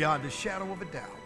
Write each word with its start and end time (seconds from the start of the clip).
beyond 0.00 0.24
a 0.24 0.30
shadow 0.30 0.72
of 0.72 0.80
a 0.80 0.86
doubt, 0.86 1.20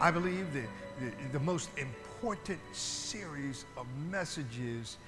I 0.00 0.12
believe 0.12 0.46
the, 0.52 0.62
the, 1.04 1.32
the 1.32 1.40
most 1.40 1.68
important 1.78 2.60
series 2.70 3.64
of 3.76 3.88
messages 4.08 4.98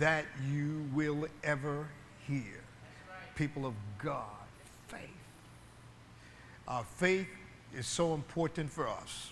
that 0.00 0.24
you 0.50 0.84
will 0.92 1.28
ever 1.44 1.86
hear. 2.26 2.64
People 3.36 3.64
of 3.64 3.74
God, 4.02 4.24
faith. 4.88 5.02
Our 6.66 6.82
faith 6.82 7.28
is 7.72 7.86
so 7.86 8.12
important 8.12 8.72
for 8.72 8.88
us. 8.88 9.30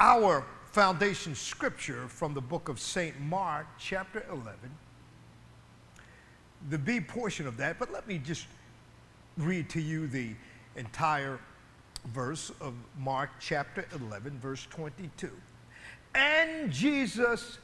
Our 0.00 0.44
foundation 0.72 1.34
scripture 1.34 2.06
from 2.06 2.34
the 2.34 2.42
book 2.42 2.68
of 2.68 2.78
St. 2.78 3.18
Mark, 3.18 3.66
chapter 3.78 4.26
11, 4.30 4.52
the 6.68 6.76
B 6.76 7.00
portion 7.00 7.46
of 7.46 7.56
that, 7.56 7.78
but 7.78 7.90
let 7.90 8.06
me 8.06 8.18
just 8.18 8.46
read 9.38 9.70
to 9.70 9.80
you 9.80 10.06
the 10.06 10.34
entire 10.76 11.38
verse 12.12 12.50
of 12.60 12.74
Mark 12.98 13.30
chapter 13.40 13.86
11, 13.94 14.38
verse 14.38 14.66
22. 14.70 15.30
And 16.14 16.70
Jesus 16.70 17.58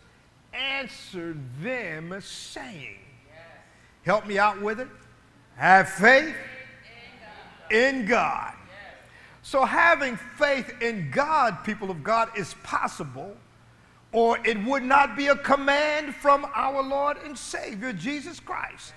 answered 0.52 1.38
them, 1.60 2.18
saying, 2.20 2.98
Help 4.02 4.26
me 4.26 4.38
out 4.38 4.60
with 4.60 4.80
it. 4.80 4.88
Have 5.56 5.88
faith 5.90 6.34
in 7.70 8.06
God. 8.06 8.54
So, 9.42 9.64
having 9.64 10.16
faith 10.16 10.72
in 10.80 11.10
God, 11.10 11.64
people 11.64 11.90
of 11.90 12.02
God, 12.02 12.30
is 12.36 12.54
possible, 12.62 13.36
or 14.12 14.38
it 14.46 14.62
would 14.64 14.82
not 14.82 15.16
be 15.16 15.28
a 15.28 15.36
command 15.36 16.14
from 16.14 16.46
our 16.54 16.82
Lord 16.82 17.16
and 17.24 17.36
Savior, 17.36 17.92
Jesus 17.92 18.40
Christ. 18.40 18.92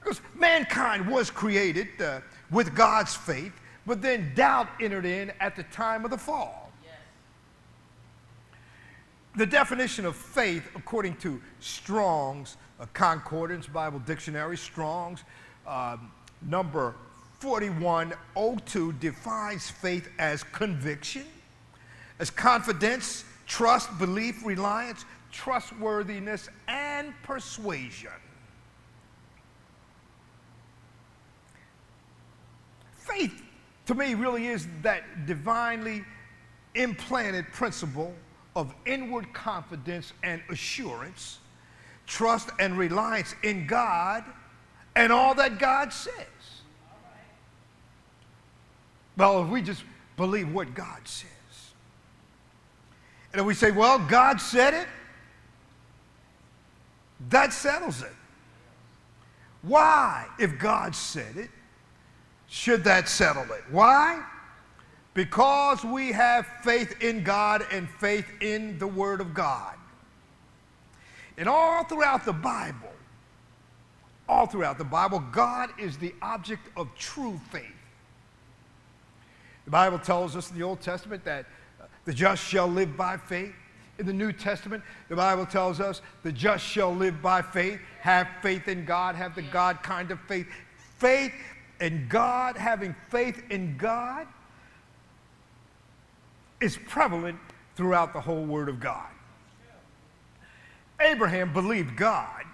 Because 0.00 0.20
mankind 0.34 1.08
was 1.08 1.30
created 1.30 1.88
uh, 2.00 2.20
with 2.50 2.74
God's 2.74 3.14
faith, 3.14 3.52
but 3.86 4.02
then 4.02 4.32
doubt 4.34 4.68
entered 4.80 5.04
in 5.04 5.32
at 5.40 5.56
the 5.56 5.62
time 5.64 6.04
of 6.04 6.10
the 6.10 6.18
fall. 6.18 6.66
The 9.36 9.46
definition 9.46 10.06
of 10.06 10.16
faith, 10.16 10.66
according 10.74 11.16
to 11.16 11.40
Strong's 11.60 12.56
Concordance 12.94 13.66
Bible 13.66 13.98
Dictionary, 13.98 14.56
Strong's 14.56 15.24
um, 15.66 16.10
number 16.40 16.94
4102 17.40 18.94
defines 18.94 19.68
faith 19.68 20.08
as 20.18 20.42
conviction, 20.42 21.24
as 22.18 22.30
confidence, 22.30 23.24
trust, 23.46 23.98
belief, 23.98 24.44
reliance, 24.44 25.04
trustworthiness, 25.32 26.48
and 26.66 27.12
persuasion. 27.22 28.10
Faith, 33.06 33.42
to 33.86 33.94
me, 33.94 34.14
really 34.14 34.48
is 34.48 34.66
that 34.82 35.26
divinely 35.26 36.04
implanted 36.74 37.46
principle 37.52 38.14
of 38.54 38.74
inward 38.84 39.32
confidence 39.32 40.12
and 40.22 40.42
assurance, 40.50 41.38
trust 42.06 42.50
and 42.58 42.76
reliance 42.76 43.34
in 43.42 43.66
God 43.66 44.24
and 44.94 45.12
all 45.12 45.34
that 45.34 45.58
God 45.58 45.92
says. 45.92 46.14
Well, 49.16 49.44
if 49.44 49.48
we 49.48 49.62
just 49.62 49.84
believe 50.16 50.52
what 50.52 50.74
God 50.74 51.00
says. 51.04 51.30
And 53.32 53.40
if 53.40 53.46
we 53.46 53.54
say, 53.54 53.70
well, 53.70 53.98
God 53.98 54.40
said 54.40 54.74
it, 54.74 54.88
that 57.28 57.52
settles 57.52 58.02
it. 58.02 58.12
Why, 59.62 60.26
if 60.38 60.58
God 60.58 60.94
said 60.94 61.36
it, 61.36 61.50
should 62.48 62.84
that 62.84 63.08
settle 63.08 63.44
it? 63.52 63.64
Why? 63.70 64.22
Because 65.14 65.84
we 65.84 66.12
have 66.12 66.46
faith 66.62 67.02
in 67.02 67.24
God 67.24 67.64
and 67.72 67.88
faith 67.88 68.26
in 68.40 68.78
the 68.78 68.86
Word 68.86 69.20
of 69.20 69.34
God. 69.34 69.74
And 71.38 71.48
all 71.48 71.84
throughout 71.84 72.24
the 72.24 72.32
Bible, 72.32 72.92
all 74.28 74.46
throughout 74.46 74.78
the 74.78 74.84
Bible, 74.84 75.22
God 75.32 75.70
is 75.78 75.96
the 75.96 76.14
object 76.22 76.68
of 76.76 76.88
true 76.96 77.40
faith. 77.50 77.64
The 79.64 79.70
Bible 79.70 79.98
tells 79.98 80.36
us 80.36 80.50
in 80.50 80.58
the 80.58 80.64
Old 80.64 80.80
Testament 80.80 81.24
that 81.24 81.44
uh, 81.80 81.86
the 82.04 82.12
just 82.12 82.42
shall 82.42 82.68
live 82.68 82.96
by 82.96 83.16
faith. 83.16 83.54
In 83.98 84.06
the 84.06 84.12
New 84.12 84.32
Testament, 84.32 84.82
the 85.08 85.16
Bible 85.16 85.46
tells 85.46 85.80
us 85.80 86.02
the 86.22 86.30
just 86.30 86.64
shall 86.64 86.94
live 86.94 87.22
by 87.22 87.40
faith. 87.40 87.80
Have 88.00 88.28
faith 88.42 88.68
in 88.68 88.84
God, 88.84 89.14
have 89.14 89.34
the 89.34 89.42
God 89.42 89.82
kind 89.82 90.10
of 90.10 90.20
faith. 90.20 90.46
Faith 90.98 91.32
in 91.80 92.06
God, 92.08 92.56
having 92.56 92.94
faith 93.10 93.42
in 93.50 93.76
God, 93.76 94.26
is 96.60 96.78
prevalent 96.88 97.38
throughout 97.74 98.12
the 98.12 98.20
whole 98.20 98.44
Word 98.44 98.68
of 98.68 98.80
God. 98.80 99.08
Abraham 101.00 101.52
believed 101.52 101.96
God. 101.96 102.44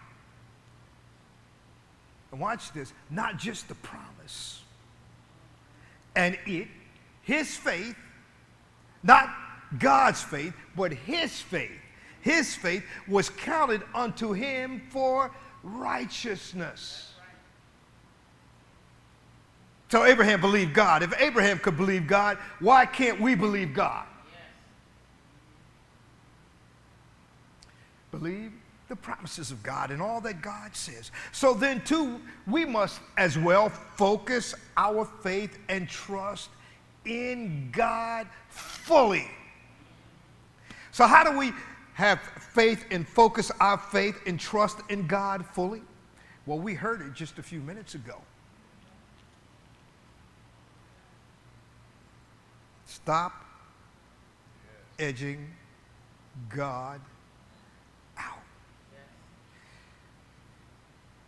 And 2.32 2.40
watch 2.40 2.72
this, 2.72 2.92
not 3.10 3.36
just 3.36 3.68
the 3.68 3.74
promise. 3.76 4.62
And 6.16 6.38
it 6.46 6.68
his 7.22 7.56
faith, 7.56 7.96
not 9.02 9.32
God's 9.78 10.22
faith, 10.22 10.54
but 10.76 10.92
his 10.92 11.40
faith, 11.40 11.70
his 12.20 12.54
faith 12.54 12.84
was 13.06 13.30
counted 13.30 13.82
unto 13.94 14.32
him 14.32 14.82
for 14.90 15.30
righteousness. 15.62 17.11
So 19.92 20.06
Abraham 20.06 20.40
believed 20.40 20.72
God. 20.72 21.02
If 21.02 21.12
Abraham 21.20 21.58
could 21.58 21.76
believe 21.76 22.06
God, 22.06 22.38
why 22.60 22.86
can't 22.86 23.20
we 23.20 23.34
believe 23.34 23.74
God? 23.74 24.06
Believe 28.10 28.52
the 28.88 28.96
promises 28.96 29.50
of 29.50 29.62
God 29.62 29.90
and 29.90 30.00
all 30.00 30.22
that 30.22 30.40
God 30.40 30.74
says. 30.74 31.10
So 31.30 31.52
then, 31.52 31.84
too, 31.84 32.22
we 32.46 32.64
must 32.64 33.00
as 33.18 33.36
well 33.36 33.68
focus 33.68 34.54
our 34.78 35.04
faith 35.04 35.58
and 35.68 35.86
trust 35.86 36.48
in 37.04 37.68
God 37.70 38.26
fully. 38.48 39.30
So, 40.90 41.06
how 41.06 41.22
do 41.22 41.36
we 41.36 41.52
have 41.92 42.18
faith 42.54 42.86
and 42.90 43.06
focus 43.06 43.52
our 43.60 43.76
faith 43.76 44.18
and 44.26 44.40
trust 44.40 44.78
in 44.88 45.06
God 45.06 45.44
fully? 45.44 45.82
Well, 46.46 46.58
we 46.60 46.72
heard 46.72 47.02
it 47.02 47.12
just 47.12 47.38
a 47.38 47.42
few 47.42 47.60
minutes 47.60 47.94
ago. 47.94 48.22
Stop 53.02 53.32
edging 54.98 55.50
God 56.48 57.00
out. 58.16 58.38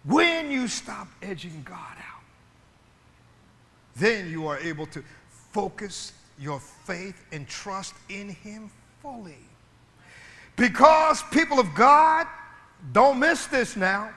When 0.05 0.53
you 0.53 0.69
stop 0.69 1.09
edging 1.21 1.63
God 1.65 1.97
out, 1.99 2.23
then 3.97 4.31
you 4.31 4.47
are 4.47 4.59
able 4.59 4.87
to 4.87 5.03
focus 5.51 6.13
your 6.39 6.61
faith 6.61 7.25
and 7.33 7.49
trust 7.49 7.95
in 8.09 8.29
Him 8.29 8.71
fully. 9.03 9.39
Because, 10.57 11.25
people 11.33 11.59
of 11.59 11.75
God, 11.75 12.29
don't 12.93 13.19
miss 13.19 13.47
this 13.47 13.75
now. 13.75 14.11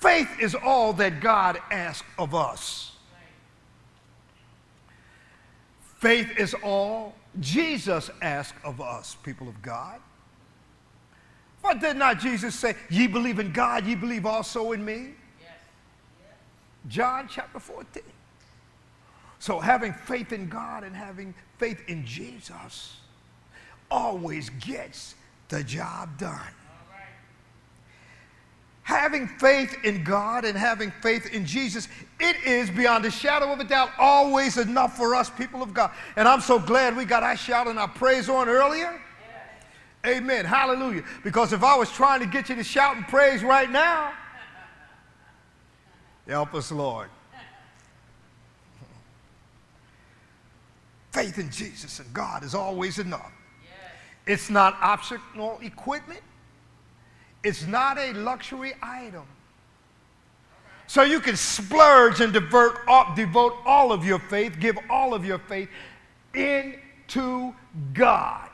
Faith 0.00 0.30
is 0.40 0.54
all 0.54 0.94
that 0.94 1.20
God 1.20 1.60
asks 1.70 2.06
of 2.18 2.34
us. 2.34 2.95
Faith 6.06 6.38
is 6.38 6.54
all 6.62 7.16
Jesus 7.40 8.12
asks 8.22 8.56
of 8.62 8.80
us, 8.80 9.16
people 9.24 9.48
of 9.48 9.60
God. 9.60 9.98
But 11.64 11.80
did 11.80 11.96
not 11.96 12.20
Jesus 12.20 12.54
say, 12.54 12.76
Ye 12.88 13.08
believe 13.08 13.40
in 13.40 13.50
God, 13.50 13.84
ye 13.84 13.96
believe 13.96 14.24
also 14.24 14.70
in 14.70 14.84
me? 14.84 15.14
Yes. 15.40 15.50
John 16.86 17.26
chapter 17.28 17.58
14. 17.58 18.04
So, 19.40 19.58
having 19.58 19.92
faith 19.92 20.32
in 20.32 20.48
God 20.48 20.84
and 20.84 20.94
having 20.94 21.34
faith 21.58 21.82
in 21.88 22.06
Jesus 22.06 22.98
always 23.90 24.48
gets 24.50 25.16
the 25.48 25.64
job 25.64 26.16
done. 26.18 26.54
Having 28.86 29.26
faith 29.26 29.76
in 29.82 30.04
God 30.04 30.44
and 30.44 30.56
having 30.56 30.92
faith 31.02 31.26
in 31.34 31.44
Jesus, 31.44 31.88
it 32.20 32.36
is 32.46 32.70
beyond 32.70 33.04
a 33.04 33.10
shadow 33.10 33.52
of 33.52 33.58
a 33.58 33.64
doubt 33.64 33.90
always 33.98 34.58
enough 34.58 34.96
for 34.96 35.16
us, 35.16 35.28
people 35.28 35.60
of 35.60 35.74
God. 35.74 35.90
And 36.14 36.28
I'm 36.28 36.40
so 36.40 36.60
glad 36.60 36.96
we 36.96 37.04
got 37.04 37.24
our 37.24 37.36
shout 37.36 37.66
and 37.66 37.80
our 37.80 37.88
praise 37.88 38.28
on 38.28 38.48
earlier. 38.48 39.02
Yes. 40.04 40.18
Amen. 40.18 40.44
Hallelujah. 40.44 41.02
Because 41.24 41.52
if 41.52 41.64
I 41.64 41.76
was 41.76 41.90
trying 41.90 42.20
to 42.20 42.26
get 42.26 42.48
you 42.48 42.54
to 42.54 42.62
shout 42.62 42.96
and 42.96 43.04
praise 43.08 43.42
right 43.42 43.68
now, 43.68 44.12
help 46.28 46.54
us, 46.54 46.70
Lord. 46.70 47.10
faith 51.16 51.38
in 51.38 51.50
Jesus 51.50 51.98
and 51.98 52.12
God 52.12 52.44
is 52.44 52.54
always 52.54 52.98
enough. 52.98 53.32
Yes. 53.64 53.90
It's 54.26 54.50
not 54.50 54.76
optional 54.82 55.58
equipment. 55.62 56.20
It's 57.46 57.64
not 57.64 57.96
a 57.96 58.12
luxury 58.12 58.72
item. 58.82 59.22
So 60.88 61.04
you 61.04 61.20
can 61.20 61.36
splurge 61.36 62.20
and 62.20 62.32
divert, 62.32 62.76
devote 63.14 63.54
all 63.64 63.92
of 63.92 64.04
your 64.04 64.18
faith, 64.18 64.56
give 64.58 64.76
all 64.90 65.14
of 65.14 65.24
your 65.24 65.38
faith 65.38 65.68
into 66.34 67.54
God. 67.94 68.48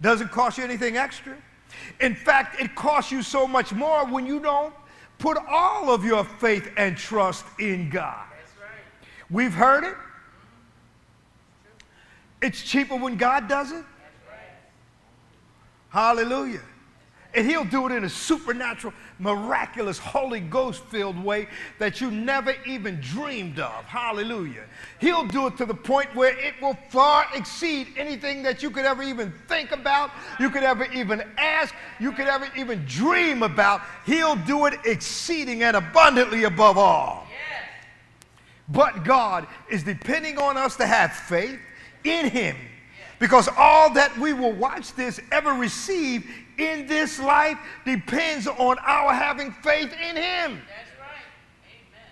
Doesn't 0.00 0.32
cost 0.32 0.58
you 0.58 0.64
anything 0.64 0.96
extra. 0.96 1.36
In 2.00 2.16
fact, 2.16 2.60
it 2.60 2.74
costs 2.74 3.12
you 3.12 3.22
so 3.22 3.46
much 3.46 3.72
more 3.72 4.04
when 4.06 4.26
you 4.26 4.40
don't 4.40 4.74
put 5.18 5.38
all 5.48 5.94
of 5.94 6.04
your 6.04 6.24
faith 6.24 6.68
and 6.76 6.96
trust 6.96 7.44
in 7.60 7.88
God. 7.88 8.26
Right. 8.60 8.68
We've 9.30 9.54
heard 9.54 9.84
it. 9.84 9.94
It's 12.42 12.62
cheaper 12.62 12.96
when 12.96 13.16
God 13.16 13.46
does 13.46 13.70
it. 13.70 13.84
Hallelujah. 15.94 16.60
And 17.34 17.48
he'll 17.48 17.64
do 17.64 17.86
it 17.86 17.92
in 17.92 18.02
a 18.02 18.08
supernatural, 18.08 18.92
miraculous, 19.20 19.96
Holy 19.96 20.40
Ghost 20.40 20.82
filled 20.86 21.22
way 21.22 21.46
that 21.78 22.00
you 22.00 22.10
never 22.10 22.52
even 22.66 22.98
dreamed 23.00 23.60
of. 23.60 23.84
Hallelujah. 23.84 24.64
He'll 25.00 25.24
do 25.24 25.46
it 25.46 25.56
to 25.58 25.64
the 25.64 25.74
point 25.74 26.12
where 26.16 26.36
it 26.36 26.54
will 26.60 26.76
far 26.88 27.26
exceed 27.32 27.94
anything 27.96 28.42
that 28.42 28.60
you 28.60 28.70
could 28.70 28.84
ever 28.84 29.04
even 29.04 29.32
think 29.46 29.70
about, 29.70 30.10
you 30.40 30.50
could 30.50 30.64
ever 30.64 30.84
even 30.86 31.22
ask, 31.38 31.72
you 32.00 32.10
could 32.10 32.26
ever 32.26 32.48
even 32.56 32.84
dream 32.86 33.44
about. 33.44 33.82
He'll 34.04 34.34
do 34.34 34.66
it 34.66 34.74
exceeding 34.84 35.62
and 35.62 35.76
abundantly 35.76 36.42
above 36.42 36.76
all. 36.76 37.28
But 38.68 39.04
God 39.04 39.46
is 39.70 39.84
depending 39.84 40.38
on 40.38 40.56
us 40.56 40.74
to 40.76 40.86
have 40.86 41.12
faith 41.12 41.60
in 42.02 42.30
Him. 42.30 42.56
Because 43.18 43.48
all 43.56 43.92
that 43.94 44.16
we 44.18 44.32
will 44.32 44.52
watch 44.52 44.92
this 44.94 45.20
ever 45.30 45.52
receive 45.52 46.28
in 46.58 46.86
this 46.86 47.18
life 47.18 47.58
depends 47.84 48.46
on 48.46 48.76
our 48.80 49.12
having 49.12 49.50
faith 49.50 49.92
in 49.92 50.16
Him. 50.16 50.62
That's 50.66 50.90
right. 51.00 51.24
Amen. 51.66 52.10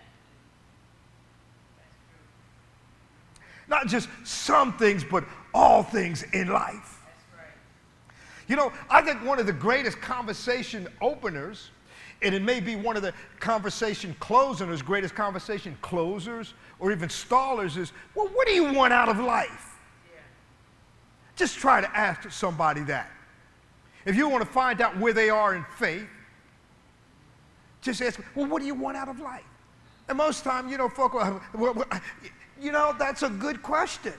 Not 3.69 3.87
just 3.87 4.09
some 4.25 4.73
things, 4.75 5.05
but 5.05 5.25
all 5.55 5.83
things 5.83 6.25
in 6.33 6.49
life. 6.49 7.01
That's 7.05 7.25
right. 7.37 7.47
You 8.49 8.57
know, 8.57 8.73
I 8.91 9.03
think 9.03 9.25
one 9.25 9.39
of 9.39 9.47
the 9.47 9.53
greatest 9.53 10.01
conversation 10.01 10.89
openers, 11.01 11.71
and 12.23 12.35
it 12.35 12.43
may 12.43 12.61
be 12.61 12.77
one 12.77 12.97
of 12.97 13.03
the 13.03 13.13
conversation 13.41 14.15
closers, 14.21 14.83
greatest 14.83 15.15
conversation 15.15 15.77
closers, 15.83 16.55
or 16.79 16.93
even 16.93 17.09
stallers, 17.09 17.77
is 17.77 17.93
well, 18.15 18.29
what 18.29 18.47
do 18.47 18.53
you 18.53 18.73
want 18.73 18.93
out 18.93 19.09
of 19.09 19.19
life? 19.19 19.72
Just 21.37 21.59
try 21.59 21.81
to 21.81 21.97
ask 21.97 22.31
somebody 22.31 22.83
that. 22.83 23.11
If 24.05 24.17
you 24.17 24.29
want 24.29 24.45
to 24.45 24.51
find 24.51 24.81
out 24.81 24.97
where 24.99 25.13
they 25.13 25.31
are 25.31 25.55
in 25.55 25.65
faith, 25.77 26.09
just 27.81 28.03
ask, 28.03 28.21
well, 28.35 28.47
what 28.47 28.61
do 28.61 28.67
you 28.67 28.75
want 28.75 28.97
out 28.97 29.09
of 29.09 29.21
life? 29.21 29.43
And 30.09 30.19
most 30.19 30.45
time, 30.45 30.69
you 30.69 30.79
know, 30.79 30.89
folk, 30.89 31.15
well, 31.15 31.85
you 32.61 32.73
know, 32.73 32.95
that's 32.99 33.23
a 33.23 33.31
good 33.31 33.63
question. 33.63 34.15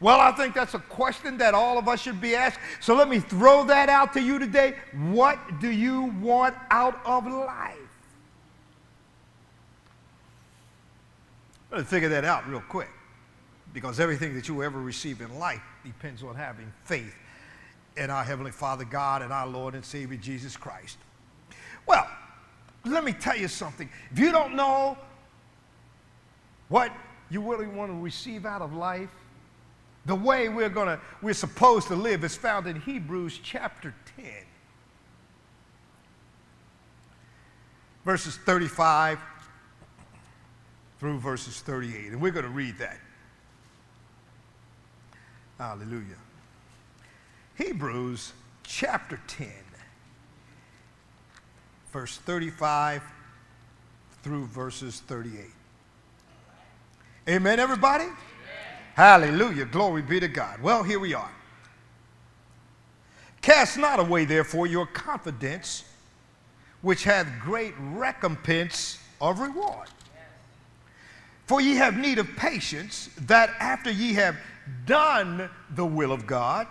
Well, 0.00 0.20
I 0.20 0.30
think 0.32 0.54
that's 0.54 0.74
a 0.74 0.78
question 0.78 1.38
that 1.38 1.54
all 1.54 1.76
of 1.76 1.88
us 1.88 2.00
should 2.00 2.20
be 2.20 2.36
asked. 2.36 2.60
So 2.80 2.94
let 2.94 3.08
me 3.08 3.18
throw 3.18 3.64
that 3.64 3.88
out 3.88 4.12
to 4.12 4.20
you 4.20 4.38
today. 4.38 4.76
What 4.92 5.38
do 5.60 5.70
you 5.70 6.14
want 6.20 6.54
out 6.70 7.00
of 7.04 7.26
life? 7.26 7.76
Let's 11.72 11.90
figure 11.90 12.08
that 12.10 12.24
out 12.24 12.48
real 12.48 12.60
quick. 12.60 12.88
Because 13.80 14.00
everything 14.00 14.34
that 14.34 14.48
you 14.48 14.64
ever 14.64 14.80
receive 14.80 15.20
in 15.20 15.38
life 15.38 15.62
depends 15.84 16.24
on 16.24 16.34
having 16.34 16.72
faith 16.84 17.14
in 17.96 18.10
our 18.10 18.24
Heavenly 18.24 18.50
Father 18.50 18.84
God 18.84 19.22
and 19.22 19.32
our 19.32 19.46
Lord 19.46 19.76
and 19.76 19.84
Savior 19.84 20.16
Jesus 20.16 20.56
Christ. 20.56 20.98
Well, 21.86 22.04
let 22.84 23.04
me 23.04 23.12
tell 23.12 23.36
you 23.36 23.46
something. 23.46 23.88
If 24.10 24.18
you 24.18 24.32
don't 24.32 24.56
know 24.56 24.98
what 26.68 26.92
you 27.30 27.40
really 27.40 27.68
want 27.68 27.92
to 27.92 27.96
receive 28.00 28.46
out 28.46 28.62
of 28.62 28.74
life, 28.74 29.10
the 30.06 30.14
way 30.16 30.48
we're 30.48 30.68
going 30.68 30.88
to 30.88 31.00
we're 31.22 31.32
supposed 31.32 31.86
to 31.86 31.94
live 31.94 32.24
is 32.24 32.34
found 32.34 32.66
in 32.66 32.80
Hebrews 32.80 33.38
chapter 33.44 33.94
10. 34.16 34.26
Verses 38.04 38.36
35 38.38 39.20
through 40.98 41.20
verses 41.20 41.60
38. 41.60 42.06
And 42.06 42.20
we're 42.20 42.32
going 42.32 42.44
to 42.44 42.50
read 42.50 42.76
that. 42.78 42.98
Hallelujah. 45.58 46.14
Hebrews 47.56 48.32
chapter 48.62 49.18
10, 49.26 49.48
verse 51.92 52.16
35 52.18 53.02
through 54.22 54.46
verses 54.46 55.00
38. 55.00 55.46
Amen, 57.28 57.58
everybody? 57.58 58.04
Amen. 58.04 58.14
Hallelujah. 58.94 59.64
Glory 59.64 60.02
be 60.02 60.20
to 60.20 60.28
God. 60.28 60.62
Well, 60.62 60.84
here 60.84 61.00
we 61.00 61.12
are. 61.12 61.32
Cast 63.42 63.78
not 63.78 63.98
away, 63.98 64.24
therefore, 64.24 64.68
your 64.68 64.86
confidence, 64.86 65.84
which 66.82 67.02
hath 67.02 67.26
great 67.40 67.74
recompense 67.78 69.02
of 69.20 69.40
reward. 69.40 69.88
For 71.46 71.60
ye 71.60 71.74
have 71.74 71.96
need 71.96 72.18
of 72.18 72.28
patience, 72.36 73.10
that 73.22 73.50
after 73.58 73.90
ye 73.90 74.14
have 74.14 74.36
done 74.86 75.48
the 75.74 75.84
will 75.84 76.12
of 76.12 76.26
God, 76.26 76.66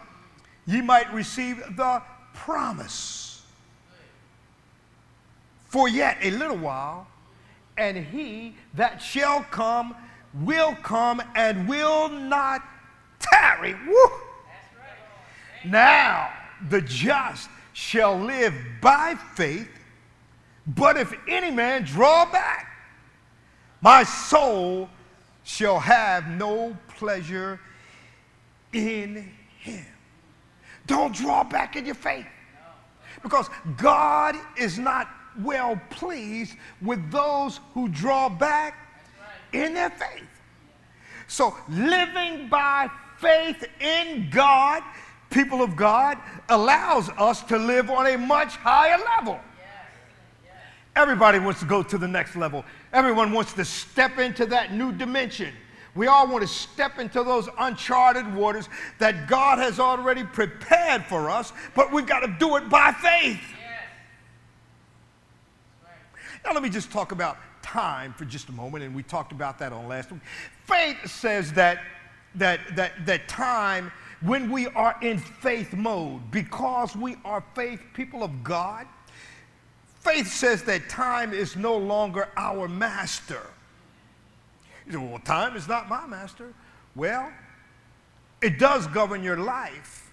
ye 0.66 0.82
might 0.82 1.12
receive 1.14 1.58
the 1.76 2.02
promise. 2.34 3.42
For 5.70 5.90
yet 5.90 6.18
a 6.22 6.32
little 6.32 6.58
while, 6.58 7.08
and 7.78 7.98
he 7.98 8.56
that 8.74 9.02
shall 9.02 9.44
come 9.44 9.96
will 10.34 10.76
come 10.76 11.22
and 11.36 11.68
will 11.68 12.10
not 12.10 12.62
tarry. 13.20 13.76
Woo! 13.88 14.12
Now 15.66 16.32
the 16.70 16.82
just 16.82 17.50
shall 17.74 18.18
live 18.18 18.54
by 18.82 19.16
faith, 19.36 19.70
but 20.66 20.98
if 20.98 21.14
any 21.28 21.52
man 21.52 21.84
draw 21.84 22.30
back, 22.32 22.68
my 23.82 24.04
soul 24.04 24.90
shall 25.44 25.80
have 25.80 26.28
no 26.28 26.76
pleasure 26.88 27.60
in 28.74 29.32
him. 29.60 29.86
Don't 30.86 31.14
draw 31.14 31.44
back 31.44 31.76
in 31.76 31.86
your 31.86 31.96
faith. 31.96 32.26
Because 33.24 33.50
God 33.76 34.36
is 34.58 34.78
not 34.78 35.10
well 35.40 35.80
pleased 35.90 36.56
with 36.82 37.12
those 37.12 37.60
who 37.74 37.90
draw 37.90 38.30
back 38.30 38.76
in 39.54 39.74
their 39.74 39.90
faith. 39.90 40.24
So, 41.28 41.56
living 41.68 42.48
by 42.48 42.90
faith 43.18 43.66
in 43.82 44.30
God, 44.30 44.82
people 45.30 45.62
of 45.62 45.76
God, 45.76 46.18
allows 46.50 47.10
us 47.10 47.44
to 47.44 47.58
live 47.58 47.90
on 47.90 48.08
a 48.08 48.18
much 48.18 48.56
higher 48.56 48.98
level. 49.18 49.40
Everybody 50.96 51.38
wants 51.38 51.60
to 51.60 51.66
go 51.66 51.84
to 51.84 51.98
the 51.98 52.08
next 52.08 52.36
level. 52.36 52.66
Everyone 52.94 53.32
wants 53.32 53.54
to 53.54 53.66
step 53.66 54.18
into 54.18 54.46
that 54.48 54.74
new 54.74 54.92
dimension. 54.92 55.54
We 55.98 56.06
all 56.06 56.28
want 56.28 56.44
to 56.44 56.48
step 56.48 57.00
into 57.00 57.24
those 57.24 57.50
uncharted 57.58 58.34
waters 58.36 58.70
that 59.00 59.28
God 59.28 59.58
has 59.58 59.80
already 59.80 60.24
prepared 60.24 61.04
for 61.06 61.30
us, 61.30 61.52
but 61.76 61.92
we've 61.92 62.06
got 62.06 62.20
to 62.20 62.36
do 62.40 62.56
it 62.58 62.70
by 62.70 62.92
faith. 62.92 63.42
Yes. 63.42 63.84
Right. 65.84 65.92
Now, 66.46 66.54
let 66.54 66.62
me 66.62 66.70
just 66.70 66.92
talk 66.92 67.12
about 67.12 67.38
time 67.64 68.14
for 68.14 68.26
just 68.26 68.48
a 68.50 68.52
moment, 68.52 68.84
and 68.84 68.96
we 68.96 69.02
talked 69.02 69.32
about 69.32 69.58
that 69.58 69.74
on 69.74 69.88
last 69.88 70.12
week. 70.12 70.22
Faith 70.66 70.98
says 71.10 71.52
that, 71.54 71.82
that, 72.36 72.60
that, 72.76 73.06
that 73.08 73.28
time, 73.28 73.92
when 74.22 74.52
we 74.52 74.68
are 74.68 74.96
in 75.02 75.18
faith 75.18 75.74
mode, 75.74 76.30
because 76.30 76.96
we 76.96 77.18
are 77.26 77.44
faith 77.56 77.82
people 77.96 78.24
of 78.24 78.44
God, 78.44 78.86
faith 80.02 80.32
says 80.32 80.62
that 80.64 80.90
time 80.90 81.34
is 81.34 81.56
no 81.56 81.76
longer 81.76 82.30
our 82.38 82.68
master. 82.68 83.42
You 84.88 84.94
say, 84.94 84.98
well, 84.98 85.20
time 85.20 85.56
is 85.56 85.68
not 85.68 85.90
my 85.90 86.08
master. 86.08 86.54
Well, 86.96 87.32
it 88.42 88.58
does 88.58 88.88
govern 88.88 89.22
your 89.22 89.38
life 89.38 90.10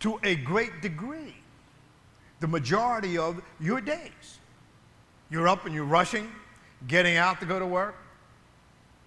to 0.00 0.18
a 0.24 0.34
great 0.34 0.82
degree, 0.82 1.34
the 2.40 2.48
majority 2.48 3.16
of 3.16 3.40
your 3.60 3.80
days. 3.80 4.40
You're 5.30 5.48
up 5.48 5.64
and 5.64 5.74
you're 5.74 5.84
rushing, 5.84 6.30
getting 6.88 7.16
out 7.16 7.40
to 7.40 7.46
go 7.46 7.58
to 7.58 7.66
work, 7.66 7.94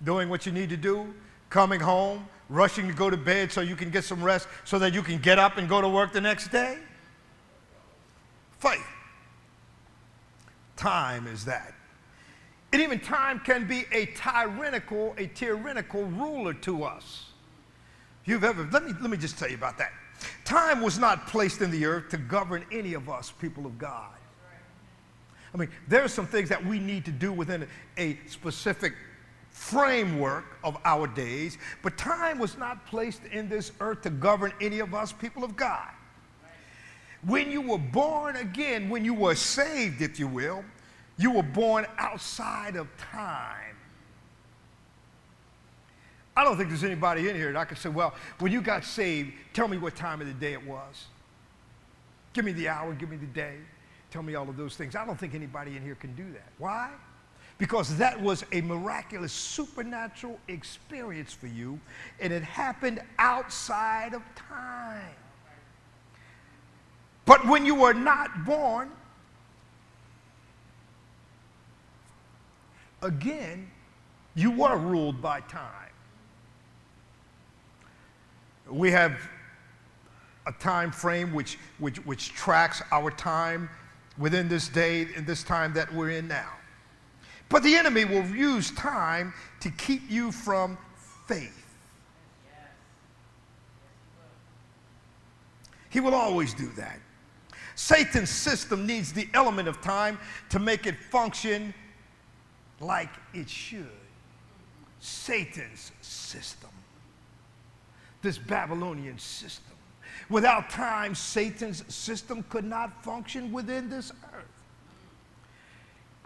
doing 0.03 0.29
what 0.29 0.45
you 0.45 0.51
need 0.51 0.69
to 0.69 0.77
do, 0.77 1.13
coming 1.49 1.79
home, 1.79 2.27
rushing 2.49 2.87
to 2.87 2.93
go 2.93 3.09
to 3.09 3.17
bed 3.17 3.51
so 3.51 3.61
you 3.61 3.75
can 3.75 3.89
get 3.89 4.03
some 4.03 4.23
rest 4.23 4.47
so 4.63 4.79
that 4.79 4.93
you 4.93 5.03
can 5.03 5.19
get 5.19 5.37
up 5.37 5.57
and 5.57 5.67
go 5.67 5.81
to 5.81 5.89
work 5.89 6.13
the 6.13 6.21
next 6.21 6.47
day. 6.47 6.77
Faith. 8.59 8.87
Time 10.75 11.27
is 11.27 11.45
that. 11.45 11.74
And 12.75 12.83
even 12.83 12.99
time 12.99 13.39
can 13.39 13.65
be 13.65 13.85
a 13.93 14.07
tyrannical, 14.07 15.15
a 15.17 15.27
tyrannical 15.27 16.03
ruler 16.07 16.53
to 16.55 16.83
us. 16.83 17.27
You've 18.25 18.43
ever, 18.43 18.67
let 18.69 18.83
me, 18.83 18.91
let 18.99 19.09
me 19.09 19.15
just 19.15 19.39
tell 19.39 19.47
you 19.47 19.55
about 19.55 19.77
that. 19.77 19.93
Time 20.43 20.81
was 20.81 20.99
not 20.99 21.25
placed 21.25 21.61
in 21.61 21.71
the 21.71 21.85
earth 21.85 22.09
to 22.09 22.17
govern 22.17 22.65
any 22.73 22.93
of 22.93 23.07
us, 23.07 23.31
people 23.31 23.65
of 23.65 23.77
God. 23.77 24.11
I 25.53 25.57
mean, 25.57 25.69
there 25.87 26.03
are 26.03 26.09
some 26.09 26.27
things 26.27 26.49
that 26.49 26.65
we 26.65 26.77
need 26.79 27.05
to 27.05 27.11
do 27.11 27.31
within 27.31 27.65
a 27.97 28.19
specific 28.27 28.93
framework 29.51 30.57
of 30.61 30.77
our 30.83 31.07
days, 31.07 31.57
but 31.81 31.97
time 31.97 32.39
was 32.39 32.57
not 32.57 32.85
placed 32.87 33.23
in 33.31 33.47
this 33.47 33.71
earth 33.79 34.01
to 34.01 34.09
govern 34.09 34.51
any 34.59 34.79
of 34.79 34.93
us, 34.93 35.13
people 35.13 35.45
of 35.45 35.55
God. 35.55 35.91
When 37.25 37.49
you 37.49 37.61
were 37.61 37.77
born 37.77 38.35
again, 38.35 38.89
when 38.89 39.05
you 39.05 39.13
were 39.13 39.35
saved, 39.35 40.01
if 40.01 40.19
you 40.19 40.27
will, 40.27 40.65
you 41.17 41.31
were 41.31 41.43
born 41.43 41.85
outside 41.97 42.75
of 42.75 42.87
time. 42.97 43.75
I 46.37 46.43
don't 46.43 46.57
think 46.57 46.69
there's 46.69 46.83
anybody 46.83 47.29
in 47.29 47.35
here 47.35 47.53
that 47.53 47.59
I 47.59 47.65
could 47.65 47.77
say, 47.77 47.89
well, 47.89 48.13
when 48.39 48.51
you 48.51 48.61
got 48.61 48.83
saved, 48.83 49.31
tell 49.53 49.67
me 49.67 49.77
what 49.77 49.95
time 49.95 50.19
of 50.19 50.27
the 50.27 50.33
day 50.33 50.53
it 50.53 50.65
was. 50.65 51.05
Give 52.33 52.43
me 52.43 52.51
the 52.51 52.67
hour, 52.67 52.93
give 52.93 53.09
me 53.09 53.15
the 53.15 53.25
day, 53.27 53.55
tell 54.11 54.21
me 54.21 54.35
all 54.35 54.49
of 54.49 54.57
those 54.57 54.75
things. 54.75 54.95
I 54.95 55.05
don't 55.05 55.17
think 55.17 55.33
anybody 55.33 55.77
in 55.77 55.83
here 55.83 55.95
can 55.95 56.13
do 56.15 56.29
that. 56.33 56.49
Why? 56.57 56.91
Because 57.57 57.97
that 57.97 58.21
was 58.21 58.43
a 58.51 58.59
miraculous, 58.59 59.31
supernatural 59.31 60.37
experience 60.49 61.31
for 61.31 61.47
you, 61.47 61.79
and 62.19 62.33
it 62.33 62.43
happened 62.43 63.01
outside 63.17 64.13
of 64.13 64.21
time. 64.35 65.15
But 67.25 67.47
when 67.47 67.65
you 67.65 67.75
were 67.75 67.93
not 67.93 68.45
born, 68.45 68.91
again, 73.01 73.69
you 74.35 74.51
were 74.51 74.77
ruled 74.77 75.21
by 75.21 75.41
time. 75.41 75.91
We 78.69 78.91
have 78.91 79.17
a 80.47 80.51
time 80.51 80.91
frame 80.91 81.33
which, 81.33 81.57
which, 81.79 81.97
which 82.05 82.33
tracks 82.33 82.81
our 82.91 83.11
time 83.11 83.69
within 84.17 84.47
this 84.47 84.67
day 84.67 85.07
and 85.15 85.25
this 85.25 85.43
time 85.43 85.73
that 85.73 85.93
we're 85.93 86.11
in 86.11 86.27
now. 86.27 86.51
But 87.49 87.63
the 87.63 87.75
enemy 87.75 88.05
will 88.05 88.25
use 88.25 88.71
time 88.71 89.33
to 89.61 89.69
keep 89.71 90.09
you 90.09 90.31
from 90.31 90.77
faith. 91.27 91.61
He 95.89 95.99
will 95.99 96.15
always 96.15 96.53
do 96.53 96.67
that. 96.75 96.99
Satan's 97.75 98.29
system 98.29 98.85
needs 98.85 99.13
the 99.13 99.29
element 99.33 99.67
of 99.67 99.81
time 99.81 100.17
to 100.49 100.59
make 100.59 100.87
it 100.87 100.95
function 101.11 101.73
like 102.79 103.09
it 103.33 103.49
should. 103.49 103.87
Satan's 104.99 105.91
system, 106.01 106.69
this 108.21 108.37
Babylonian 108.37 109.19
system. 109.19 109.75
Without 110.29 110.69
time, 110.69 111.13
Satan's 111.13 111.83
system 111.93 112.43
could 112.49 112.63
not 112.63 113.03
function 113.03 113.51
within 113.51 113.89
this 113.89 114.11
earth. 114.33 114.45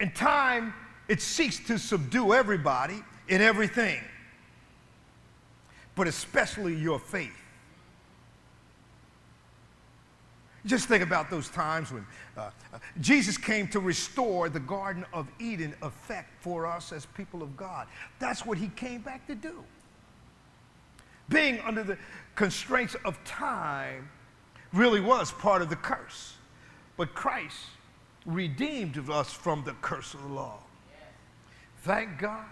In 0.00 0.10
time, 0.12 0.72
it 1.08 1.20
seeks 1.20 1.58
to 1.66 1.78
subdue 1.78 2.32
everybody 2.32 3.02
and 3.28 3.42
everything, 3.42 4.00
but 5.94 6.06
especially 6.06 6.74
your 6.74 6.98
faith. 6.98 7.39
Just 10.66 10.88
think 10.88 11.02
about 11.02 11.30
those 11.30 11.48
times 11.48 11.90
when 11.90 12.06
uh, 12.36 12.50
uh, 12.72 12.78
Jesus 13.00 13.38
came 13.38 13.66
to 13.68 13.80
restore 13.80 14.48
the 14.48 14.60
Garden 14.60 15.06
of 15.12 15.26
Eden 15.38 15.74
effect 15.82 16.28
for 16.40 16.66
us 16.66 16.92
as 16.92 17.06
people 17.06 17.42
of 17.42 17.56
God. 17.56 17.86
That's 18.18 18.44
what 18.44 18.58
he 18.58 18.68
came 18.68 19.00
back 19.00 19.26
to 19.26 19.34
do. 19.34 19.64
Being 21.30 21.60
under 21.60 21.82
the 21.82 21.96
constraints 22.34 22.94
of 23.04 23.22
time 23.24 24.08
really 24.72 25.00
was 25.00 25.32
part 25.32 25.62
of 25.62 25.70
the 25.70 25.76
curse. 25.76 26.34
But 26.96 27.14
Christ 27.14 27.66
redeemed 28.26 28.98
us 29.08 29.32
from 29.32 29.64
the 29.64 29.72
curse 29.80 30.12
of 30.12 30.22
the 30.22 30.28
law. 30.28 30.58
Thank 31.82 32.18
God 32.18 32.44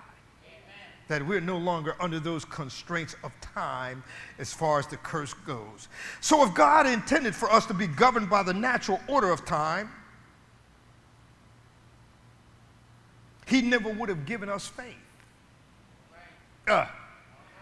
that 1.09 1.27
we're 1.27 1.41
no 1.41 1.57
longer 1.57 1.97
under 2.01 2.21
those 2.21 2.45
constraints 2.45 3.17
of 3.25 3.33
time 3.41 4.05
as 4.39 4.53
far 4.53 4.79
as 4.79 4.87
the 4.87 4.97
curse 4.99 5.35
goes. 5.35 5.89
So, 6.21 6.47
if 6.47 6.55
God 6.55 6.87
intended 6.87 7.35
for 7.35 7.51
us 7.51 7.67
to 7.67 7.75
be 7.75 7.87
governed 7.87 8.31
by 8.31 8.43
the 8.43 8.55
natural 8.55 9.01
order 9.09 9.31
of 9.31 9.45
time, 9.45 9.91
He 13.47 13.63
never 13.63 13.91
would 13.91 14.09
have 14.09 14.27
given 14.27 14.49
us 14.49 14.67
faith. 14.67 14.95
Uh, 16.69 16.87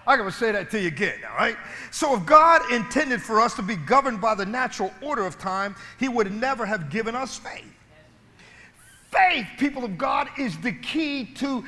I'm 0.08 0.18
going 0.18 0.30
to 0.30 0.36
say 0.36 0.52
that 0.52 0.70
to 0.70 0.80
you 0.80 0.88
again, 0.88 1.18
all 1.28 1.36
right? 1.36 1.56
So, 1.92 2.16
if 2.16 2.26
God 2.26 2.72
intended 2.72 3.22
for 3.22 3.40
us 3.40 3.54
to 3.54 3.62
be 3.62 3.76
governed 3.76 4.20
by 4.20 4.34
the 4.34 4.46
natural 4.46 4.92
order 5.00 5.24
of 5.24 5.38
time, 5.38 5.76
He 5.98 6.08
would 6.08 6.32
never 6.32 6.66
have 6.66 6.90
given 6.90 7.14
us 7.14 7.38
faith. 7.38 7.72
Faith, 9.12 9.46
people 9.56 9.84
of 9.84 9.96
God, 9.96 10.28
is 10.36 10.58
the 10.58 10.72
key 10.72 11.24
to 11.36 11.64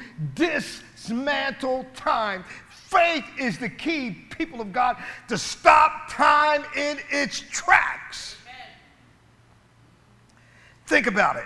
dismantle 0.99 1.87
time. 1.95 2.45
Faith 2.69 3.25
is 3.39 3.59
the 3.59 3.69
key, 3.69 4.11
people 4.31 4.61
of 4.61 4.73
God, 4.73 4.97
to 5.29 5.39
stop 5.39 6.11
time 6.11 6.65
in 6.77 6.99
its 7.11 7.41
tracks. 7.51 8.37
Think 10.87 11.07
about 11.07 11.37
it. 11.37 11.45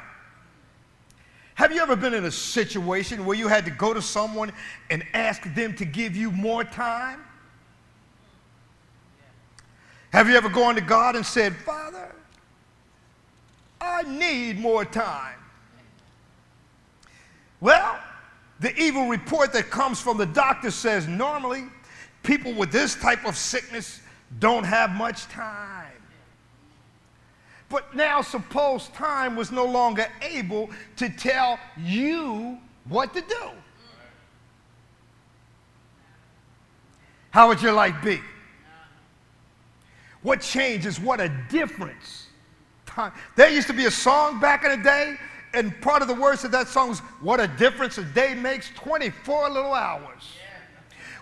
Have 1.54 1.72
you 1.72 1.80
ever 1.80 1.96
been 1.96 2.14
in 2.14 2.24
a 2.24 2.30
situation 2.30 3.26
where 3.26 3.36
you 3.36 3.48
had 3.48 3.64
to 3.64 3.70
go 3.70 3.92
to 3.92 4.00
someone 4.00 4.52
and 4.90 5.04
ask 5.14 5.42
them 5.54 5.74
to 5.76 5.84
give 5.84 6.16
you 6.16 6.30
more 6.30 6.64
time? 6.64 7.20
Have 10.12 10.28
you 10.28 10.36
ever 10.36 10.48
gone 10.48 10.74
to 10.76 10.80
God 10.80 11.16
and 11.16 11.24
said, 11.24 11.56
Father, 11.56 12.14
I 13.80 14.02
need 14.02 14.58
more 14.60 14.84
time? 14.84 15.38
Well, 17.60 17.98
the 18.62 18.74
evil 18.80 19.08
report 19.08 19.52
that 19.52 19.70
comes 19.70 20.00
from 20.00 20.16
the 20.16 20.26
doctor 20.26 20.70
says 20.70 21.08
normally 21.08 21.64
people 22.22 22.54
with 22.54 22.70
this 22.70 22.94
type 22.94 23.26
of 23.26 23.36
sickness 23.36 24.00
don't 24.38 24.64
have 24.64 24.90
much 24.92 25.24
time. 25.24 25.90
But 27.68 27.96
now, 27.96 28.22
suppose 28.22 28.88
time 28.88 29.34
was 29.34 29.50
no 29.50 29.64
longer 29.64 30.06
able 30.20 30.70
to 30.96 31.08
tell 31.08 31.58
you 31.76 32.58
what 32.88 33.12
to 33.14 33.20
do. 33.22 33.48
How 37.30 37.48
would 37.48 37.60
your 37.60 37.72
life 37.72 37.96
be? 38.04 38.20
What 40.22 40.40
changes? 40.40 41.00
What 41.00 41.20
a 41.20 41.30
difference. 41.50 42.28
Time. 42.86 43.12
There 43.36 43.50
used 43.50 43.66
to 43.68 43.72
be 43.72 43.86
a 43.86 43.90
song 43.90 44.38
back 44.38 44.64
in 44.64 44.70
the 44.70 44.84
day 44.84 45.16
and 45.54 45.78
part 45.80 46.02
of 46.02 46.08
the 46.08 46.14
words 46.14 46.44
of 46.44 46.50
that 46.52 46.68
song 46.68 46.90
is 46.90 47.00
what 47.20 47.40
a 47.40 47.46
difference 47.46 47.98
a 47.98 48.04
day 48.04 48.34
makes 48.34 48.70
24 48.74 49.50
little 49.50 49.72
hours. 49.72 50.36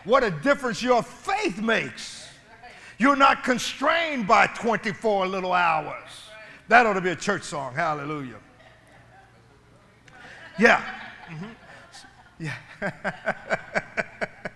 What 0.04 0.24
a 0.24 0.30
difference 0.30 0.82
your 0.82 1.02
faith 1.02 1.60
makes. 1.60 2.28
You're 2.98 3.16
not 3.16 3.44
constrained 3.44 4.26
by 4.26 4.46
24 4.48 5.26
little 5.26 5.52
hours. 5.52 6.10
That 6.68 6.86
ought 6.86 6.94
to 6.94 7.00
be 7.00 7.10
a 7.10 7.16
church 7.16 7.42
song. 7.42 7.74
Hallelujah. 7.74 8.36
Yeah. 10.58 10.82
Mm-hmm. 11.28 11.46
Yeah. 12.38 12.54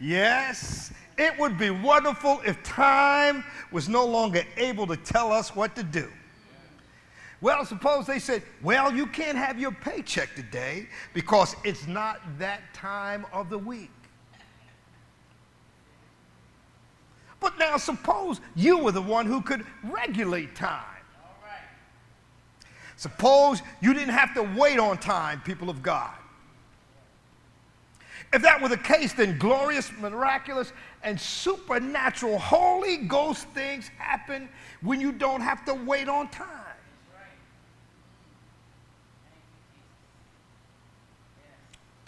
yes, 0.00 0.92
it 1.16 1.38
would 1.38 1.58
be 1.58 1.70
wonderful 1.70 2.40
if 2.46 2.62
time 2.62 3.44
was 3.70 3.88
no 3.88 4.04
longer 4.04 4.42
able 4.56 4.86
to 4.86 4.96
tell 4.96 5.32
us 5.32 5.54
what 5.54 5.76
to 5.76 5.82
do. 5.82 6.10
Well, 7.40 7.64
suppose 7.64 8.06
they 8.06 8.18
said, 8.18 8.42
well, 8.62 8.92
you 8.92 9.06
can't 9.06 9.38
have 9.38 9.60
your 9.60 9.70
paycheck 9.70 10.34
today 10.34 10.88
because 11.14 11.54
it's 11.64 11.86
not 11.86 12.20
that 12.38 12.74
time 12.74 13.26
of 13.32 13.48
the 13.48 13.58
week. 13.58 13.90
But 17.40 17.56
now, 17.56 17.76
suppose 17.76 18.40
you 18.56 18.78
were 18.78 18.90
the 18.90 19.02
one 19.02 19.26
who 19.26 19.40
could 19.40 19.64
regulate 19.84 20.56
time. 20.56 20.82
Suppose 22.96 23.62
you 23.80 23.94
didn't 23.94 24.14
have 24.14 24.34
to 24.34 24.42
wait 24.42 24.80
on 24.80 24.98
time, 24.98 25.40
people 25.42 25.70
of 25.70 25.82
God. 25.82 26.10
If 28.32 28.42
that 28.42 28.60
were 28.60 28.68
the 28.68 28.76
case, 28.76 29.12
then 29.12 29.38
glorious, 29.38 29.92
miraculous, 30.00 30.72
and 31.04 31.18
supernatural 31.18 32.38
Holy 32.38 32.96
Ghost 32.96 33.46
things 33.50 33.88
happen 33.98 34.48
when 34.82 35.00
you 35.00 35.12
don't 35.12 35.40
have 35.40 35.64
to 35.66 35.74
wait 35.74 36.08
on 36.08 36.28
time. 36.28 36.67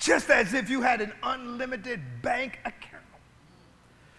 Just 0.00 0.30
as 0.30 0.54
if 0.54 0.68
you 0.68 0.80
had 0.80 1.00
an 1.00 1.12
unlimited 1.22 2.00
bank 2.22 2.58
account. 2.64 3.04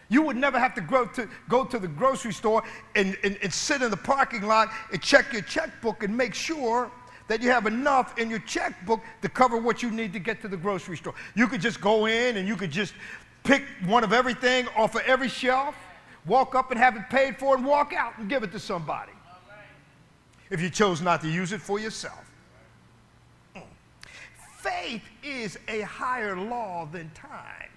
You 0.10 0.22
would 0.24 0.38
never 0.38 0.60
have 0.60 0.74
to 0.76 0.82
go 0.82 1.06
to, 1.06 1.28
go 1.50 1.66
to 1.66 1.80
the 1.80 1.88
grocery 1.88 2.34
store 2.34 2.64
and, 2.96 3.18
and, 3.24 3.38
and 3.42 3.54
sit 3.54 3.82
in 3.82 3.90
the 3.90 3.98
parking 3.98 4.44
lot 4.44 4.70
and 4.92 5.02
check 5.02 5.34
your 5.34 5.42
checkbook 5.42 6.04
and 6.04 6.16
make 6.16 6.34
sure 6.34 6.92
that 7.28 7.42
you 7.42 7.50
have 7.50 7.66
enough 7.66 8.18
in 8.18 8.30
your 8.30 8.40
checkbook 8.40 9.02
to 9.22 9.30
cover 9.30 9.58
what 9.58 9.82
you 9.82 9.90
need 9.90 10.12
to 10.14 10.20
get 10.20 10.42
to 10.42 10.48
the 10.48 10.58
grocery 10.58 10.98
store. 10.98 11.14
You 11.34 11.48
could 11.48 11.62
just 11.62 11.80
go 11.82 12.06
in 12.06 12.38
and 12.38 12.48
you 12.48 12.56
could 12.56 12.72
just 12.72 12.94
pick 13.44 13.64
one 13.86 14.04
of 14.04 14.14
everything 14.14 14.68
off 14.76 14.96
of 14.96 15.02
every 15.08 15.30
shelf 15.30 15.76
walk 16.26 16.56
up 16.56 16.72
and 16.72 16.80
have 16.80 16.96
it 16.96 17.10
paid 17.10 17.38
for 17.38 17.56
and 17.56 17.66
walk 17.66 17.94
out 17.94 18.18
and 18.18 18.30
give 18.30 18.44
it 18.44 18.52
to 18.52 18.60
somebody. 18.60 19.12
If 20.50 20.62
you 20.62 20.70
chose 20.70 21.02
not 21.02 21.22
to 21.22 21.30
use 21.30 21.54
it 21.54 21.62
for 21.62 21.80
yourself. 21.80 22.31
Faith 24.62 25.02
is 25.24 25.58
a 25.68 25.82
higher 25.82 26.36
law 26.36 26.88
than 26.92 27.10
time. 27.16 27.70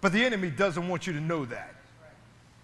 But 0.00 0.12
the 0.12 0.24
enemy 0.24 0.50
doesn't 0.50 0.88
want 0.88 1.06
you 1.06 1.12
to 1.12 1.20
know 1.20 1.44
that. 1.44 1.76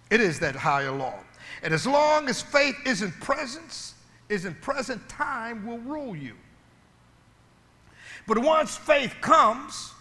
It 0.09 0.19
is 0.19 0.39
that 0.39 0.55
higher 0.55 0.91
law. 0.91 1.15
And 1.63 1.73
as 1.73 1.87
long 1.87 2.27
as 2.27 2.41
faith 2.41 2.75
isn't 2.85 3.11
presence, 3.21 3.95
isn't 4.27 4.59
present, 4.61 5.07
time 5.07 5.65
will 5.65 5.79
rule 5.79 6.15
you. 6.15 6.35
But 8.27 8.39
once 8.39 8.75
faith 8.75 9.15
comes, 9.21 9.93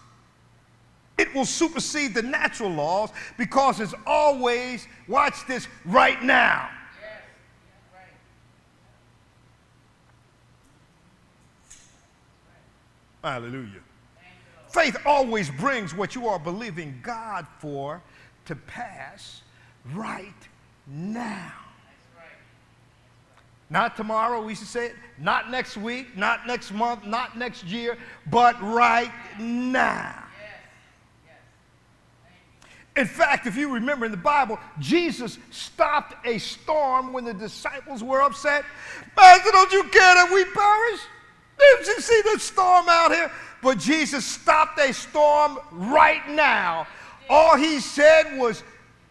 it 1.16 1.32
will 1.34 1.44
supersede 1.44 2.14
the 2.14 2.22
natural 2.22 2.70
laws 2.70 3.10
because 3.36 3.80
it's 3.80 3.94
always, 4.06 4.88
watch 5.06 5.46
this, 5.46 5.68
right 5.84 6.20
now. 6.22 6.68
Hallelujah. 13.22 13.80
Faith 14.68 14.96
always 15.06 15.50
brings 15.50 15.94
what 15.94 16.14
you 16.14 16.28
are 16.28 16.38
believing 16.38 17.00
God 17.02 17.46
for 17.58 18.02
to 18.44 18.54
pass 18.54 19.42
right 19.94 20.32
now. 20.86 21.52
Not 23.70 23.96
tomorrow, 23.96 24.42
we 24.42 24.54
should 24.54 24.66
say 24.66 24.86
it. 24.86 24.96
Not 25.18 25.50
next 25.50 25.76
week, 25.76 26.16
not 26.16 26.46
next 26.46 26.72
month, 26.72 27.04
not 27.04 27.36
next 27.36 27.64
year, 27.64 27.98
but 28.30 28.60
right 28.62 29.12
now. 29.38 30.24
In 32.96 33.06
fact, 33.06 33.46
if 33.46 33.56
you 33.56 33.72
remember 33.72 34.06
in 34.06 34.10
the 34.10 34.16
Bible, 34.16 34.58
Jesus 34.80 35.38
stopped 35.50 36.26
a 36.26 36.38
storm 36.38 37.12
when 37.12 37.24
the 37.24 37.34
disciples 37.34 38.02
were 38.02 38.22
upset. 38.22 38.64
Master, 39.16 39.50
don't 39.52 39.70
you 39.70 39.84
care 39.84 40.14
that 40.14 40.30
we 40.32 40.44
perish? 40.46 41.00
Didn't 41.58 41.86
you 41.86 42.00
see 42.00 42.22
the 42.32 42.38
storm 42.38 42.86
out 42.88 43.12
here? 43.12 43.30
But 43.62 43.78
Jesus 43.78 44.24
stopped 44.24 44.78
a 44.78 44.92
storm 44.92 45.58
right 45.72 46.28
now. 46.30 46.86
All 47.28 47.56
he 47.56 47.80
said 47.80 48.38
was, 48.38 48.62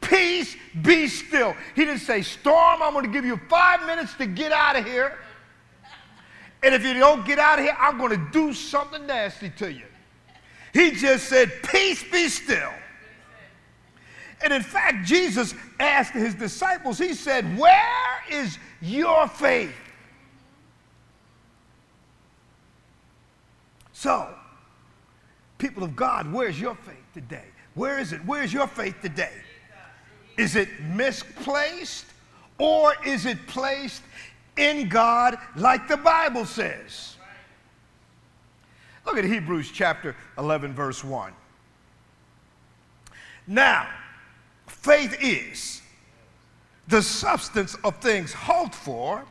Peace, 0.01 0.55
be 0.81 1.07
still. 1.07 1.55
He 1.75 1.83
didn't 1.83 2.01
say, 2.01 2.21
Storm, 2.21 2.81
I'm 2.81 2.93
going 2.93 3.05
to 3.05 3.11
give 3.11 3.25
you 3.25 3.39
five 3.49 3.85
minutes 3.85 4.13
to 4.15 4.25
get 4.25 4.51
out 4.51 4.77
of 4.77 4.85
here. 4.85 5.17
And 6.63 6.73
if 6.73 6.83
you 6.83 6.93
don't 6.93 7.25
get 7.25 7.39
out 7.39 7.59
of 7.59 7.65
here, 7.65 7.75
I'm 7.77 7.97
going 7.97 8.11
to 8.11 8.31
do 8.31 8.53
something 8.53 9.05
nasty 9.05 9.49
to 9.57 9.71
you. 9.71 9.85
He 10.73 10.91
just 10.91 11.27
said, 11.27 11.51
Peace, 11.63 12.03
be 12.09 12.29
still. 12.29 12.71
And 14.43 14.53
in 14.53 14.61
fact, 14.61 15.05
Jesus 15.05 15.53
asked 15.79 16.13
his 16.13 16.35
disciples, 16.35 16.97
He 16.97 17.13
said, 17.13 17.57
Where 17.57 18.21
is 18.31 18.57
your 18.81 19.27
faith? 19.27 19.75
So, 23.97 24.29
people 25.57 25.83
of 25.83 25.95
God, 25.95 26.31
where's 26.31 26.61
your 26.61 26.75
faith 26.75 27.03
today? 27.15 27.45
Where 27.73 27.97
is 27.97 28.13
it? 28.13 28.23
Where's 28.27 28.53
your 28.53 28.67
faith 28.67 28.93
today? 29.01 29.33
Is 30.37 30.55
it 30.55 30.69
misplaced 30.93 32.05
or 32.59 32.93
is 33.03 33.25
it 33.25 33.39
placed 33.47 34.03
in 34.55 34.87
God 34.87 35.39
like 35.55 35.87
the 35.87 35.97
Bible 35.97 36.45
says? 36.45 37.15
Look 39.03 39.17
at 39.17 39.25
Hebrews 39.25 39.71
chapter 39.71 40.15
11, 40.37 40.75
verse 40.75 41.03
1. 41.03 41.33
Now, 43.47 43.87
faith 44.67 45.17
is 45.19 45.81
the 46.87 47.01
substance 47.01 47.75
of 47.83 47.97
things 47.97 48.31
hoped 48.31 48.75
for, 48.75 49.25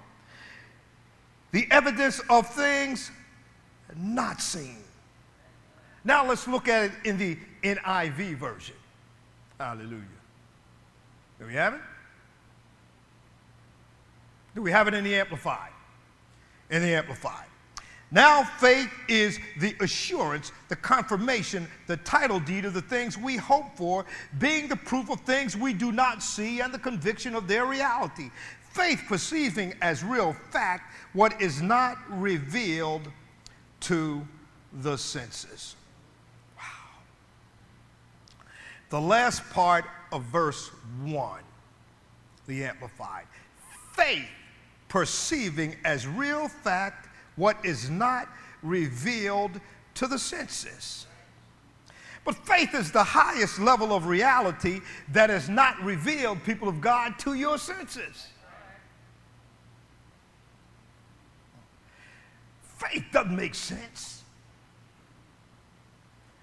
the 1.53 1.69
evidence 1.71 2.21
of 2.29 2.53
things 2.53 3.13
not 3.97 4.41
seen. 4.41 4.77
Now 6.05 6.27
let's 6.27 6.47
look 6.47 6.69
at 6.69 6.85
it 6.85 6.93
in 7.05 7.19
the 7.19 7.37
NIV 7.63 8.37
version. 8.37 8.77
Hallelujah. 9.59 10.03
Do 11.41 11.47
we 11.47 11.55
have 11.55 11.75
it? 11.75 11.81
Do 14.55 14.63
we 14.63 14.71
have 14.71 14.89
it 14.89 14.95
in 14.95 15.05
the 15.05 15.15
Amplified? 15.17 15.71
In 16.71 16.83
the 16.83 16.95
Amplified. 16.95 17.47
Now, 18.13 18.45
faith 18.45 18.91
is 19.09 19.41
the 19.59 19.75
assurance, 19.81 20.53
the 20.69 20.77
confirmation, 20.77 21.67
the 21.89 21.97
title 21.99 22.39
deed 22.39 22.65
of 22.65 22.73
the 22.73 22.81
things 22.81 23.19
we 23.19 23.37
hope 23.37 23.77
for, 23.77 24.07
being 24.39 24.69
the 24.69 24.77
proof 24.77 25.11
of 25.11 25.21
things 25.23 25.57
we 25.57 25.73
do 25.73 25.91
not 25.91 26.23
see 26.23 26.61
and 26.61 26.73
the 26.73 26.79
conviction 26.79 27.35
of 27.35 27.49
their 27.49 27.67
reality. 27.67 28.31
Faith 28.71 29.03
perceiving 29.09 29.75
as 29.83 30.05
real 30.05 30.35
fact 30.51 30.95
what 31.15 31.41
is 31.41 31.61
not 31.61 31.99
revealed 32.09 33.11
to 33.87 34.27
the 34.83 34.97
senses. 34.97 35.77
Wow. 36.57 36.65
The 38.91 39.01
last 39.01 39.49
part 39.51 39.85
of 40.11 40.23
verse 40.25 40.71
1, 41.05 41.41
the 42.49 42.65
Amplified. 42.65 43.27
Faith 43.93 44.29
perceiving 44.89 45.77
as 45.85 46.07
real 46.07 46.49
fact 46.49 47.09
what 47.37 47.57
is 47.65 47.89
not 47.89 48.29
revealed 48.63 49.61
to 49.95 50.09
the 50.09 50.19
senses. 50.19 51.07
But 52.25 52.35
faith 52.35 52.75
is 52.75 52.91
the 52.91 53.05
highest 53.05 53.61
level 53.61 53.95
of 53.95 54.07
reality 54.07 54.81
that 55.13 55.31
is 55.31 55.49
not 55.49 55.81
revealed, 55.81 56.43
people 56.43 56.69
of 56.69 56.81
God, 56.81 57.21
to 57.21 57.35
your 57.35 57.57
senses. 57.57 58.27
Faith 62.77 63.05
doesn't 63.13 63.35
make 63.35 63.55
sense. 63.55 64.23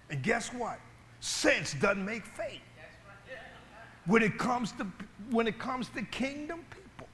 And 0.09 0.21
guess 0.21 0.53
what? 0.53 0.79
Sense 1.19 1.73
doesn't 1.73 2.03
make 2.03 2.25
faith. 2.25 2.61
When 4.05 4.21
it 4.21 4.37
comes 4.37 4.73
to 4.73 4.87
when 5.29 5.47
it 5.47 5.57
comes 5.57 5.87
to 5.89 6.01
kingdom 6.03 6.65
people. 6.69 7.07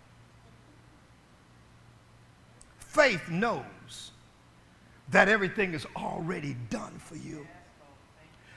Faith 2.79 3.29
knows 3.29 4.11
that 5.11 5.29
everything 5.29 5.73
is 5.73 5.85
already 5.95 6.55
done 6.69 6.97
for 6.97 7.15
you. 7.15 7.45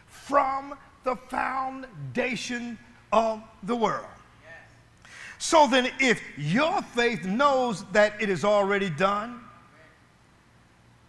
From 0.06 0.74
the 1.04 1.16
foundation 1.16 2.78
of 3.12 3.42
the 3.64 3.76
world. 3.76 4.06
So 5.38 5.66
then, 5.66 5.90
if 5.98 6.22
your 6.38 6.80
faith 6.82 7.24
knows 7.24 7.84
that 7.92 8.20
it 8.22 8.30
is 8.30 8.44
already 8.44 8.88
done, 8.88 9.40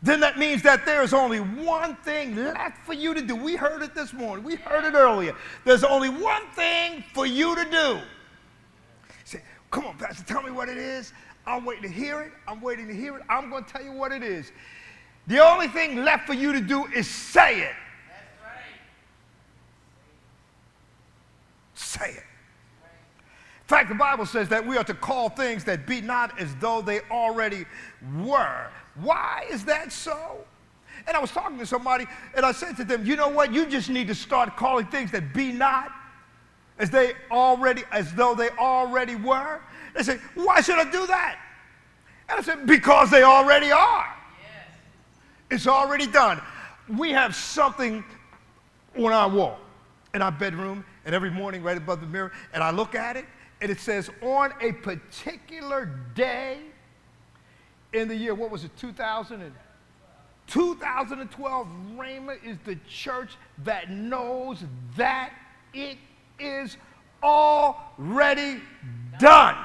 then 0.04 0.20
that 0.20 0.38
means 0.38 0.62
that 0.64 0.86
there's 0.86 1.14
only 1.14 1.40
one 1.40 1.96
thing 1.96 2.36
left 2.36 2.86
for 2.86 2.92
you 2.92 3.14
to 3.14 3.22
do. 3.22 3.38
We 3.38 3.56
heard 3.56 3.82
it 3.82 3.96
this 3.96 4.12
morning. 4.12 4.44
We 4.44 4.56
heard 4.56 4.84
it 4.84 4.96
earlier. 4.96 5.34
There's 5.64 5.86
only 5.86 6.10
one 6.10 6.44
thing 6.56 7.06
for 7.14 7.26
you 7.26 7.56
to 7.56 7.64
do. 7.72 8.00
Say, 9.24 9.42
come 9.72 9.86
on, 9.86 9.98
Pastor, 9.98 10.26
tell 10.26 10.44
me 10.44 10.52
what 10.52 10.68
it 10.68 10.78
is. 10.78 11.14
I'm 11.48 11.64
waiting 11.64 11.84
to 11.84 11.90
hear 11.90 12.20
it. 12.20 12.34
I'm 12.50 12.60
waiting 12.60 12.86
to 12.90 12.94
hear 12.94 13.16
it. 13.16 13.24
I'm 13.30 13.50
going 13.50 13.64
to 13.64 13.72
tell 13.72 13.82
you 13.82 13.94
what 13.94 14.12
it 14.12 14.24
is. 14.24 14.52
The 15.28 15.40
only 15.40 15.70
thing 15.70 16.04
left 16.04 16.28
for 16.28 16.34
you 16.34 16.52
to 16.52 16.60
do 16.60 16.86
is 16.88 17.08
say 17.08 17.62
it. 17.62 17.76
That's 18.10 18.44
right. 18.44 18.60
Say 21.76 22.18
it. 22.18 22.24
In 23.74 23.80
fact, 23.80 23.90
the 23.90 23.96
Bible 23.96 24.28
says 24.28 24.50
that 24.50 24.64
we 24.64 24.78
are 24.78 24.84
to 24.84 24.94
call 24.94 25.30
things 25.30 25.64
that 25.64 25.88
be 25.88 26.00
not 26.00 26.40
as 26.40 26.54
though 26.58 26.84
they 26.84 27.00
already 27.10 27.66
were. 28.18 28.68
Why 29.02 29.48
is 29.50 29.66
that 29.66 29.92
so? 29.92 30.46
And 31.08 31.18
I 31.18 31.20
was 31.20 31.32
talking 31.32 31.58
to 31.58 31.66
somebody 31.66 32.06
and 32.36 32.46
I 32.46 32.52
said 32.52 32.78
to 32.78 32.84
them, 32.84 33.04
you 33.04 33.16
know 33.16 33.30
what? 33.30 33.52
You 33.52 33.66
just 33.66 33.90
need 33.90 34.06
to 34.10 34.14
start 34.14 34.56
calling 34.56 34.86
things 34.86 35.10
that 35.10 35.34
be 35.34 35.52
not 35.52 35.92
as 36.78 36.92
they 36.92 37.14
already, 37.32 37.82
as 37.92 38.14
though 38.14 38.36
they 38.36 38.50
already 38.60 39.16
were. 39.16 39.60
They 39.96 40.04
said, 40.04 40.20
why 40.36 40.62
should 40.62 40.78
I 40.78 40.92
do 40.92 41.08
that? 41.08 41.40
And 42.30 42.38
I 42.38 42.44
said, 42.44 42.68
because 42.68 43.10
they 43.10 43.24
already 43.24 43.72
are. 43.72 44.16
Yes. 44.40 44.68
It's 45.50 45.68
already 45.68 46.06
done. 46.06 46.40
We 46.96 47.10
have 47.10 47.36
something 47.36 48.04
on 49.00 49.12
our 49.12 49.30
wall 49.30 49.58
in 50.14 50.22
our 50.22 50.32
bedroom 50.32 50.86
and 51.08 51.16
every 51.16 51.32
morning 51.32 51.64
right 51.64 51.76
above 51.76 52.02
the 52.02 52.08
mirror, 52.08 52.32
and 52.54 52.64
I 52.64 52.70
look 52.70 52.94
at 52.94 53.18
it 53.18 53.26
and 53.64 53.72
it 53.72 53.80
says, 53.80 54.10
on 54.22 54.54
a 54.60 54.74
particular 54.74 55.86
day, 56.16 56.58
in 57.94 58.10
the 58.10 58.16
year, 58.16 58.36
what 58.36 58.52
was 58.52 58.66
it, 58.66 58.76
2000 58.76 59.42
and 59.42 59.54
2012, 60.48 61.68
Rhema 61.96 62.44
is 62.44 62.58
the 62.66 62.76
church 62.90 63.38
that 63.60 63.90
knows 63.90 64.66
that 64.98 65.32
it 65.74 65.98
is 66.40 66.76
already 67.24 68.60
done. 69.18 69.56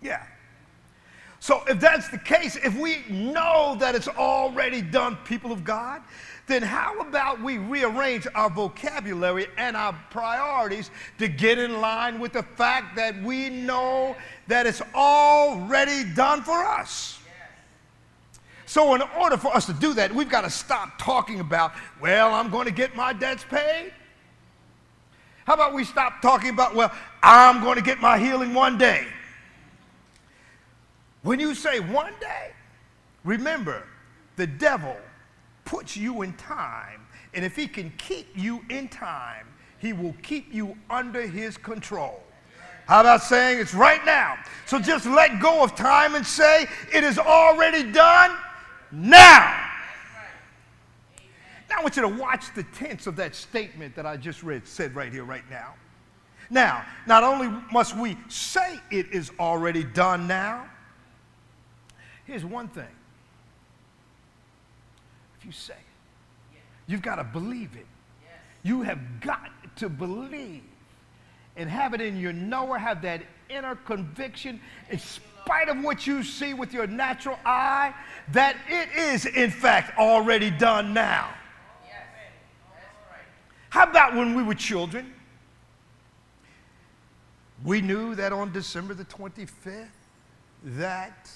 Yeah. 0.00 0.22
So 1.40 1.64
if 1.66 1.80
that's 1.80 2.10
the 2.10 2.18
case, 2.18 2.54
if 2.54 2.78
we 2.78 3.02
know 3.10 3.76
that 3.80 3.96
it's 3.96 4.06
already 4.06 4.82
done, 4.82 5.16
people 5.24 5.50
of 5.50 5.64
God, 5.64 6.00
then 6.46 6.62
how 6.62 6.98
about 7.00 7.40
we 7.40 7.56
rearrange 7.56 8.26
our 8.34 8.50
vocabulary 8.50 9.46
and 9.56 9.76
our 9.76 9.94
priorities 10.10 10.90
to 11.18 11.26
get 11.26 11.58
in 11.58 11.80
line 11.80 12.20
with 12.20 12.34
the 12.34 12.42
fact 12.42 12.96
that 12.96 13.20
we 13.22 13.48
know 13.48 14.14
that 14.46 14.66
it's 14.66 14.82
already 14.94 16.04
done 16.14 16.42
for 16.42 16.64
us? 16.64 17.18
So, 18.66 18.94
in 18.94 19.02
order 19.18 19.36
for 19.36 19.54
us 19.54 19.66
to 19.66 19.72
do 19.72 19.94
that, 19.94 20.14
we've 20.14 20.28
got 20.28 20.42
to 20.42 20.50
stop 20.50 20.98
talking 20.98 21.40
about, 21.40 21.72
well, 22.00 22.34
I'm 22.34 22.50
going 22.50 22.66
to 22.66 22.72
get 22.72 22.96
my 22.96 23.12
debts 23.12 23.44
paid. 23.44 23.92
How 25.46 25.54
about 25.54 25.74
we 25.74 25.84
stop 25.84 26.20
talking 26.22 26.50
about, 26.50 26.74
well, 26.74 26.90
I'm 27.22 27.62
going 27.62 27.76
to 27.76 27.84
get 27.84 28.00
my 28.00 28.18
healing 28.18 28.52
one 28.52 28.76
day? 28.76 29.06
When 31.22 31.38
you 31.38 31.54
say 31.54 31.80
one 31.80 32.12
day, 32.20 32.50
remember, 33.22 33.86
the 34.36 34.46
devil 34.46 34.96
puts 35.64 35.96
you 35.96 36.22
in 36.22 36.32
time. 36.34 37.06
And 37.32 37.44
if 37.44 37.56
he 37.56 37.66
can 37.66 37.90
keep 37.98 38.28
you 38.34 38.64
in 38.70 38.88
time, 38.88 39.46
he 39.78 39.92
will 39.92 40.14
keep 40.22 40.52
you 40.52 40.76
under 40.88 41.22
his 41.26 41.56
control. 41.56 42.22
How 42.86 43.00
about 43.00 43.22
saying 43.22 43.60
it's 43.60 43.74
right 43.74 44.04
now? 44.04 44.36
So 44.66 44.78
just 44.78 45.06
let 45.06 45.40
go 45.40 45.64
of 45.64 45.74
time 45.74 46.14
and 46.14 46.26
say, 46.26 46.66
it 46.92 47.02
is 47.02 47.18
already 47.18 47.90
done 47.90 48.36
now. 48.92 49.70
Now 51.68 51.78
I 51.78 51.82
want 51.82 51.96
you 51.96 52.02
to 52.02 52.08
watch 52.08 52.54
the 52.54 52.62
tense 52.62 53.06
of 53.06 53.16
that 53.16 53.34
statement 53.34 53.96
that 53.96 54.06
I 54.06 54.16
just 54.16 54.42
read, 54.42 54.66
said 54.66 54.94
right 54.94 55.12
here, 55.12 55.24
right 55.24 55.48
now. 55.50 55.74
Now, 56.50 56.84
not 57.06 57.24
only 57.24 57.48
must 57.72 57.96
we 57.96 58.18
say 58.28 58.78
it 58.90 59.06
is 59.12 59.30
already 59.40 59.82
done 59.82 60.26
now, 60.26 60.66
here's 62.26 62.44
one 62.44 62.68
thing 62.68 62.86
you 65.44 65.52
say 65.52 65.74
it. 65.74 66.58
You've 66.86 67.02
got 67.02 67.16
to 67.16 67.24
believe 67.24 67.76
it. 67.76 67.86
You 68.62 68.82
have 68.82 69.20
got 69.20 69.50
to 69.76 69.88
believe 69.88 70.62
and 71.56 71.68
have 71.68 71.94
it 71.94 72.00
in 72.00 72.18
your 72.18 72.32
knower, 72.32 72.78
have 72.78 73.02
that 73.02 73.22
inner 73.48 73.76
conviction, 73.76 74.60
in 74.90 74.98
spite 74.98 75.68
of 75.68 75.82
what 75.82 76.06
you 76.06 76.22
see 76.22 76.54
with 76.54 76.72
your 76.72 76.86
natural 76.86 77.38
eye, 77.44 77.94
that 78.32 78.56
it 78.68 78.88
is, 78.96 79.26
in 79.26 79.50
fact, 79.50 79.96
already 79.98 80.50
done 80.50 80.94
now. 80.94 81.28
How 83.68 83.84
about 83.84 84.14
when 84.14 84.34
we 84.34 84.42
were 84.42 84.54
children? 84.54 85.12
We 87.64 87.80
knew 87.80 88.14
that 88.14 88.32
on 88.32 88.52
December 88.52 88.94
the 88.94 89.04
25th, 89.04 89.88
that 90.64 91.30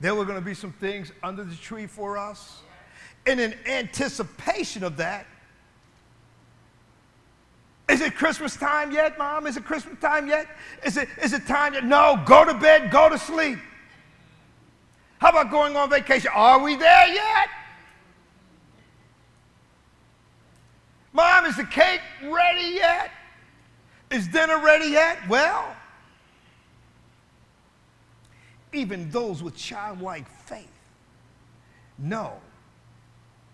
there 0.00 0.14
were 0.14 0.24
going 0.24 0.38
to 0.38 0.44
be 0.44 0.54
some 0.54 0.72
things 0.72 1.12
under 1.22 1.44
the 1.44 1.54
tree 1.54 1.86
for 1.86 2.18
us. 2.18 2.60
And 3.26 3.40
in 3.40 3.54
anticipation 3.66 4.84
of 4.84 4.96
that, 4.98 5.26
is 7.88 8.00
it 8.00 8.14
Christmas 8.16 8.56
time 8.56 8.90
yet, 8.90 9.16
Mom? 9.16 9.46
Is 9.46 9.56
it 9.56 9.64
Christmas 9.64 9.98
time 10.00 10.26
yet? 10.26 10.48
Is 10.84 10.96
it, 10.96 11.08
is 11.22 11.32
it 11.32 11.46
time 11.46 11.74
yet? 11.74 11.84
No, 11.84 12.20
go 12.26 12.44
to 12.44 12.54
bed, 12.54 12.90
go 12.90 13.08
to 13.08 13.18
sleep. 13.18 13.58
How 15.18 15.30
about 15.30 15.50
going 15.50 15.76
on 15.76 15.88
vacation? 15.88 16.30
Are 16.34 16.58
we 16.60 16.76
there 16.76 17.08
yet? 17.08 17.48
Mom, 21.12 21.46
is 21.46 21.56
the 21.56 21.64
cake 21.64 22.02
ready 22.24 22.74
yet? 22.74 23.10
Is 24.10 24.28
dinner 24.28 24.58
ready 24.58 24.88
yet? 24.88 25.18
Well, 25.28 25.74
even 28.72 29.10
those 29.10 29.42
with 29.42 29.56
childlike 29.56 30.28
faith 30.44 30.68
know 31.98 32.34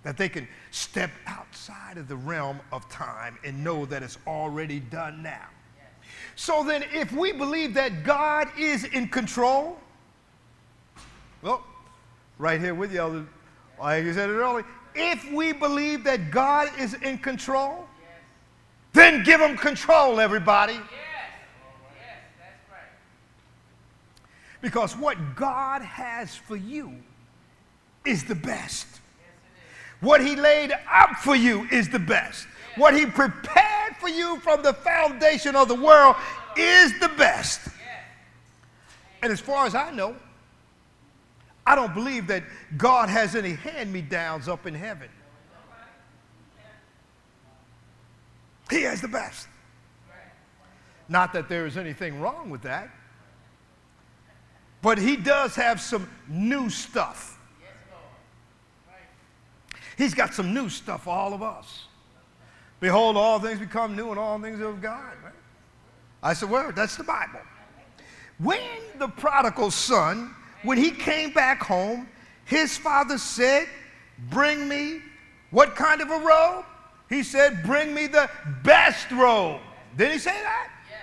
that 0.03 0.17
they 0.17 0.29
can 0.29 0.49
step 0.71 1.11
outside 1.27 1.97
of 1.97 2.09
the 2.09 2.17
realm 2.17 2.59
of 2.73 2.89
time 2.89 3.39
and 3.45 3.63
know 3.63 3.87
that 3.87 4.03
it's 4.03 4.19
already 4.27 4.81
done 4.81 5.23
now. 5.23 5.49
So 6.35 6.65
then, 6.65 6.85
if 6.93 7.13
we 7.13 7.33
believe 7.33 7.75
that 7.75 8.05
God 8.05 8.49
is 8.59 8.85
in 8.85 9.09
control, 9.09 9.79
well, 11.43 11.65
right 12.39 12.61
here 12.61 12.75
with 12.75 12.93
you, 12.93 13.27
like 13.79 14.05
you 14.05 14.13
said 14.13 14.31
it 14.31 14.35
earlier, 14.35 14.67
if 14.95 15.31
we 15.33 15.53
believe 15.53 16.05
that 16.05 16.31
God 16.31 16.69
is 16.79 16.95
in 16.95 17.19
control, 17.19 17.87
then 18.93 19.23
give 19.25 19.41
him 19.41 19.57
control, 19.57 20.21
everybody. 20.21 20.79
Because 24.61 24.97
what 24.97 25.35
God 25.35 25.83
has 25.83 26.37
for 26.37 26.57
you 26.57 26.95
is 28.05 28.25
the 28.25 28.35
best. 28.35 28.87
What 30.03 30.21
he 30.21 30.35
laid 30.35 30.73
up 30.93 31.11
for 31.23 31.37
you 31.37 31.67
is 31.71 31.89
the 31.89 31.99
best. 31.99 32.49
What 32.77 32.93
he 32.93 33.07
prepared 33.07 33.97
for 34.01 34.09
you 34.09 34.39
from 34.41 34.63
the 34.63 34.73
foundation 34.73 35.55
of 35.55 35.69
the 35.69 35.77
world 35.77 36.17
is 36.57 36.99
the 36.99 37.09
best. 37.09 37.69
And 39.23 39.33
as 39.33 39.41
far 39.41 39.65
as 39.65 39.77
I 39.77 39.93
know, 39.93 40.17
I 41.65 41.77
don't 41.77 41.95
believe 41.95 42.27
that 42.27 42.43
God 42.77 43.09
has 43.09 43.37
any 43.37 43.55
hand 43.55 43.93
me 43.93 44.03
downs 44.03 44.49
up 44.49 44.67
in 44.67 44.75
heaven. 44.75 45.09
He 48.71 48.83
has 48.83 49.01
the 49.01 49.09
best. 49.09 49.47
Not 51.09 51.33
that 51.35 51.49
there 51.49 51.65
is 51.65 51.77
anything 51.77 52.21
wrong 52.21 52.51
with 52.51 52.63
that, 52.63 52.91
but 54.81 54.99
He 54.99 55.15
does 55.15 55.55
have 55.55 55.81
some 55.81 56.09
new 56.27 56.71
stuff. 56.71 57.39
He's 59.97 60.15
got 60.15 60.35
some 60.35 60.55
new 60.55 60.69
stuff 60.69 61.05
for 61.05 61.11
all 61.11 61.35
of 61.35 61.43
us. 61.43 61.87
Behold, 62.81 63.17
all 63.17 63.39
things 63.39 63.59
become 63.59 63.95
new 63.95 64.11
and 64.11 64.19
all 64.19 64.41
things 64.41 64.61
of 64.61 64.81
God. 64.81 65.15
Right? 65.23 65.33
I 66.23 66.35
said, 66.35 66.51
well, 66.51 66.73
that's 66.73 66.97
the 66.97 67.05
Bible. 67.05 67.41
When 68.39 68.61
the 68.99 69.09
prodigal 69.09 69.71
son, 69.71 70.35
when 70.63 70.79
he 70.79 70.91
came 70.91 71.33
back 71.33 71.63
home, 71.63 72.09
his 72.45 72.77
father 72.77 73.19
said, 73.19 73.69
Bring 74.31 74.69
me 74.69 75.01
what 75.51 75.75
kind 75.75 76.01
of 76.01 76.11
a 76.11 76.19
robe? 76.19 76.65
He 77.09 77.23
said, 77.23 77.63
Bring 77.65 77.95
me 77.95 78.07
the 78.07 78.29
best 78.63 79.11
robe. 79.11 79.61
Did 79.97 80.13
he 80.13 80.19
say 80.19 80.33
that? 80.43 80.71
Yes. 80.91 81.01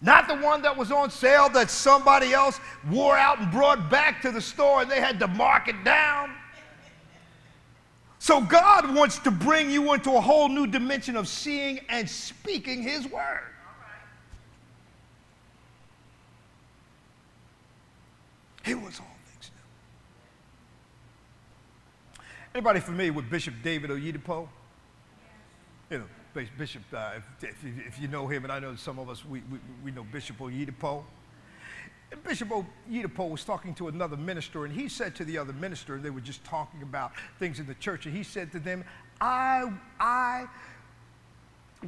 Not 0.00 0.28
the 0.28 0.36
one 0.36 0.62
that 0.62 0.76
was 0.76 0.90
on 0.90 1.10
sale 1.10 1.48
that 1.50 1.70
somebody 1.70 2.32
else 2.32 2.60
wore 2.90 3.16
out 3.16 3.40
and 3.40 3.50
brought 3.50 3.90
back 3.90 4.22
to 4.22 4.30
the 4.30 4.40
store 4.40 4.82
and 4.82 4.90
they 4.90 5.00
had 5.00 5.18
to 5.20 5.26
mark 5.28 5.68
it 5.68 5.82
down. 5.84 6.30
So 8.24 8.40
God 8.40 8.94
wants 8.94 9.18
to 9.18 9.30
bring 9.30 9.70
you 9.70 9.92
into 9.92 10.10
a 10.16 10.20
whole 10.22 10.48
new 10.48 10.66
dimension 10.66 11.14
of 11.14 11.28
seeing 11.28 11.80
and 11.90 12.08
speaking 12.08 12.82
His 12.82 13.06
word. 13.06 13.52
He 18.64 18.74
was 18.74 18.98
all 18.98 19.16
things 19.26 19.50
new. 22.18 22.24
Anybody 22.54 22.80
familiar 22.80 23.12
with 23.12 23.28
Bishop 23.28 23.52
David 23.62 23.90
Oyedepo? 23.90 24.48
You 25.90 25.98
know, 25.98 26.04
Bishop, 26.56 26.80
uh, 26.94 27.10
if, 27.42 27.62
if, 27.62 28.00
you 28.00 28.08
know 28.08 28.26
him, 28.26 28.44
and 28.44 28.52
I 28.54 28.58
know 28.58 28.74
some 28.74 28.98
of 28.98 29.10
us, 29.10 29.22
we, 29.22 29.42
we, 29.52 29.58
we 29.84 29.90
know 29.90 30.06
Bishop 30.10 30.38
Oyedepo. 30.38 31.04
Bishop 32.22 32.50
Oyedepo 32.50 33.28
was 33.28 33.44
talking 33.44 33.74
to 33.74 33.88
another 33.88 34.16
minister, 34.16 34.64
and 34.64 34.74
he 34.74 34.88
said 34.88 35.14
to 35.16 35.24
the 35.24 35.38
other 35.38 35.52
minister, 35.52 35.94
and 35.94 36.04
they 36.04 36.10
were 36.10 36.20
just 36.20 36.44
talking 36.44 36.82
about 36.82 37.12
things 37.38 37.58
in 37.58 37.66
the 37.66 37.74
church, 37.74 38.06
and 38.06 38.16
he 38.16 38.22
said 38.22 38.52
to 38.52 38.58
them, 38.58 38.84
I, 39.20 39.70
I 39.98 40.46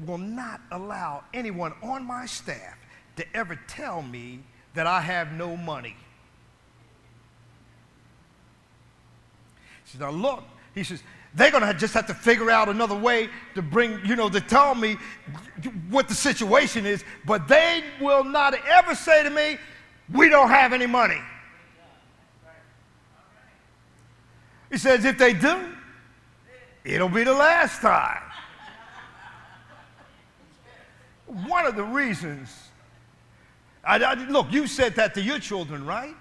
will 0.04 0.18
not 0.18 0.60
allow 0.70 1.24
anyone 1.32 1.72
on 1.82 2.04
my 2.04 2.26
staff 2.26 2.76
to 3.16 3.24
ever 3.36 3.58
tell 3.68 4.02
me 4.02 4.40
that 4.74 4.86
I 4.86 5.00
have 5.00 5.32
no 5.32 5.56
money. 5.56 5.96
He 9.84 9.90
says, 9.92 10.00
Now 10.00 10.10
look, 10.10 10.44
he 10.74 10.84
says, 10.84 11.02
they're 11.34 11.50
going 11.50 11.62
to 11.62 11.74
just 11.74 11.92
have 11.94 12.06
to 12.06 12.14
figure 12.14 12.50
out 12.50 12.68
another 12.68 12.94
way 12.94 13.28
to 13.54 13.62
bring, 13.62 14.00
you 14.04 14.16
know, 14.16 14.28
to 14.30 14.40
tell 14.40 14.74
me 14.74 14.96
what 15.90 16.08
the 16.08 16.14
situation 16.14 16.86
is, 16.86 17.04
but 17.26 17.46
they 17.46 17.84
will 18.00 18.24
not 18.24 18.54
ever 18.66 18.94
say 18.94 19.22
to 19.22 19.30
me, 19.30 19.58
we 20.12 20.28
don't 20.28 20.50
have 20.50 20.72
any 20.72 20.86
money. 20.86 21.20
He 24.70 24.78
says, 24.78 25.04
if 25.04 25.18
they 25.18 25.32
do, 25.32 25.74
it'll 26.84 27.08
be 27.08 27.24
the 27.24 27.32
last 27.32 27.80
time. 27.80 28.22
One 31.26 31.66
of 31.66 31.76
the 31.76 31.84
reasons, 31.84 32.54
I, 33.84 33.96
I, 33.98 34.14
look, 34.14 34.50
you 34.50 34.66
said 34.66 34.94
that 34.96 35.14
to 35.14 35.22
your 35.22 35.38
children, 35.38 35.84
right? 35.84 36.14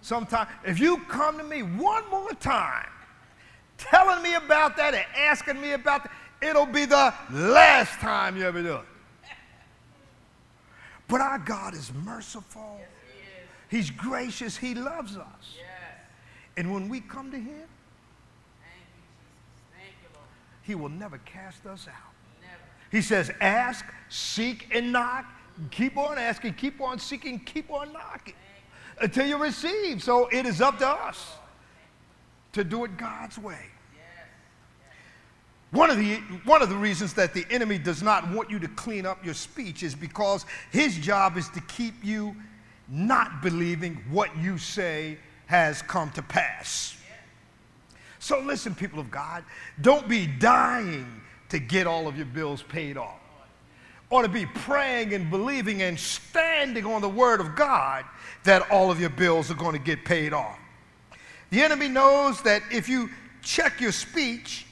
Sometime, 0.00 0.46
if 0.64 0.78
you 0.78 0.98
come 1.08 1.38
to 1.38 1.44
me 1.44 1.62
one 1.62 2.08
more 2.10 2.32
time, 2.34 2.86
telling 3.76 4.22
me 4.22 4.34
about 4.34 4.76
that 4.76 4.94
and 4.94 5.04
asking 5.16 5.60
me 5.60 5.72
about 5.72 6.04
that, 6.04 6.12
it'll 6.40 6.66
be 6.66 6.84
the 6.84 7.12
last 7.30 7.98
time 8.00 8.36
you 8.36 8.44
ever 8.44 8.62
do 8.62 8.76
it. 8.76 8.84
But 11.08 11.20
our 11.20 11.38
God 11.38 11.74
is 11.74 11.92
merciful. 12.04 12.80
He's 13.68 13.90
gracious. 13.90 14.56
He 14.56 14.74
loves 14.74 15.16
us. 15.16 15.26
Yes. 15.56 15.66
And 16.56 16.72
when 16.72 16.88
we 16.88 17.00
come 17.00 17.30
to 17.30 17.38
Him, 17.38 17.68
he 20.68 20.74
will 20.74 20.90
never 20.90 21.16
cast 21.18 21.64
us 21.64 21.88
out. 21.88 22.12
He 22.92 23.00
says, 23.00 23.30
ask, 23.40 23.86
seek, 24.10 24.68
and 24.74 24.92
knock. 24.92 25.24
Keep 25.70 25.96
on 25.96 26.18
asking, 26.18 26.54
keep 26.54 26.80
on 26.82 26.98
seeking, 26.98 27.38
keep 27.40 27.70
on 27.70 27.90
knocking 27.92 28.34
until 29.00 29.26
you 29.26 29.38
receive. 29.38 30.02
So 30.02 30.28
it 30.28 30.44
is 30.44 30.60
up 30.60 30.78
to 30.78 30.86
us 30.86 31.36
to 32.52 32.64
do 32.64 32.84
it 32.84 32.98
God's 32.98 33.38
way. 33.38 33.60
One 35.70 35.90
of, 35.90 35.96
the, 35.96 36.16
one 36.44 36.60
of 36.62 36.68
the 36.68 36.76
reasons 36.76 37.14
that 37.14 37.32
the 37.32 37.46
enemy 37.50 37.78
does 37.78 38.02
not 38.02 38.30
want 38.30 38.50
you 38.50 38.58
to 38.58 38.68
clean 38.68 39.06
up 39.06 39.24
your 39.24 39.34
speech 39.34 39.82
is 39.82 39.94
because 39.94 40.44
his 40.70 40.98
job 40.98 41.36
is 41.36 41.48
to 41.50 41.60
keep 41.62 41.94
you 42.02 42.36
not 42.88 43.42
believing 43.42 44.02
what 44.10 44.36
you 44.36 44.58
say 44.58 45.18
has 45.46 45.82
come 45.82 46.10
to 46.12 46.22
pass. 46.22 46.96
So 48.18 48.40
listen, 48.40 48.74
people 48.74 48.98
of 48.98 49.10
God, 49.10 49.44
don't 49.80 50.08
be 50.08 50.26
dying 50.26 51.22
to 51.50 51.58
get 51.58 51.86
all 51.86 52.08
of 52.08 52.16
your 52.16 52.26
bills 52.26 52.62
paid 52.62 52.96
off, 52.96 53.20
or 54.10 54.22
to 54.22 54.28
be 54.28 54.46
praying 54.46 55.14
and 55.14 55.30
believing 55.30 55.82
and 55.82 55.98
standing 55.98 56.84
on 56.84 57.00
the 57.00 57.08
word 57.08 57.40
of 57.40 57.54
God 57.54 58.04
that 58.44 58.70
all 58.70 58.90
of 58.90 59.00
your 59.00 59.10
bills 59.10 59.50
are 59.50 59.54
going 59.54 59.74
to 59.74 59.78
get 59.78 60.04
paid 60.04 60.32
off. 60.32 60.58
The 61.50 61.62
enemy 61.62 61.88
knows 61.88 62.42
that 62.42 62.62
if 62.70 62.88
you 62.88 63.08
check 63.42 63.80
your 63.80 63.92
speech 63.92 64.66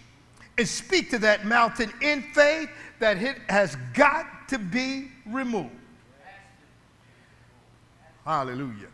and 0.58 0.66
speak 0.66 1.10
to 1.10 1.18
that 1.20 1.46
mountain 1.46 1.92
in 2.02 2.22
faith, 2.34 2.68
that 2.98 3.22
it 3.22 3.38
has 3.48 3.76
got 3.94 4.48
to 4.48 4.58
be 4.58 5.10
removed. 5.26 5.70
Hallelujah. 8.26 8.88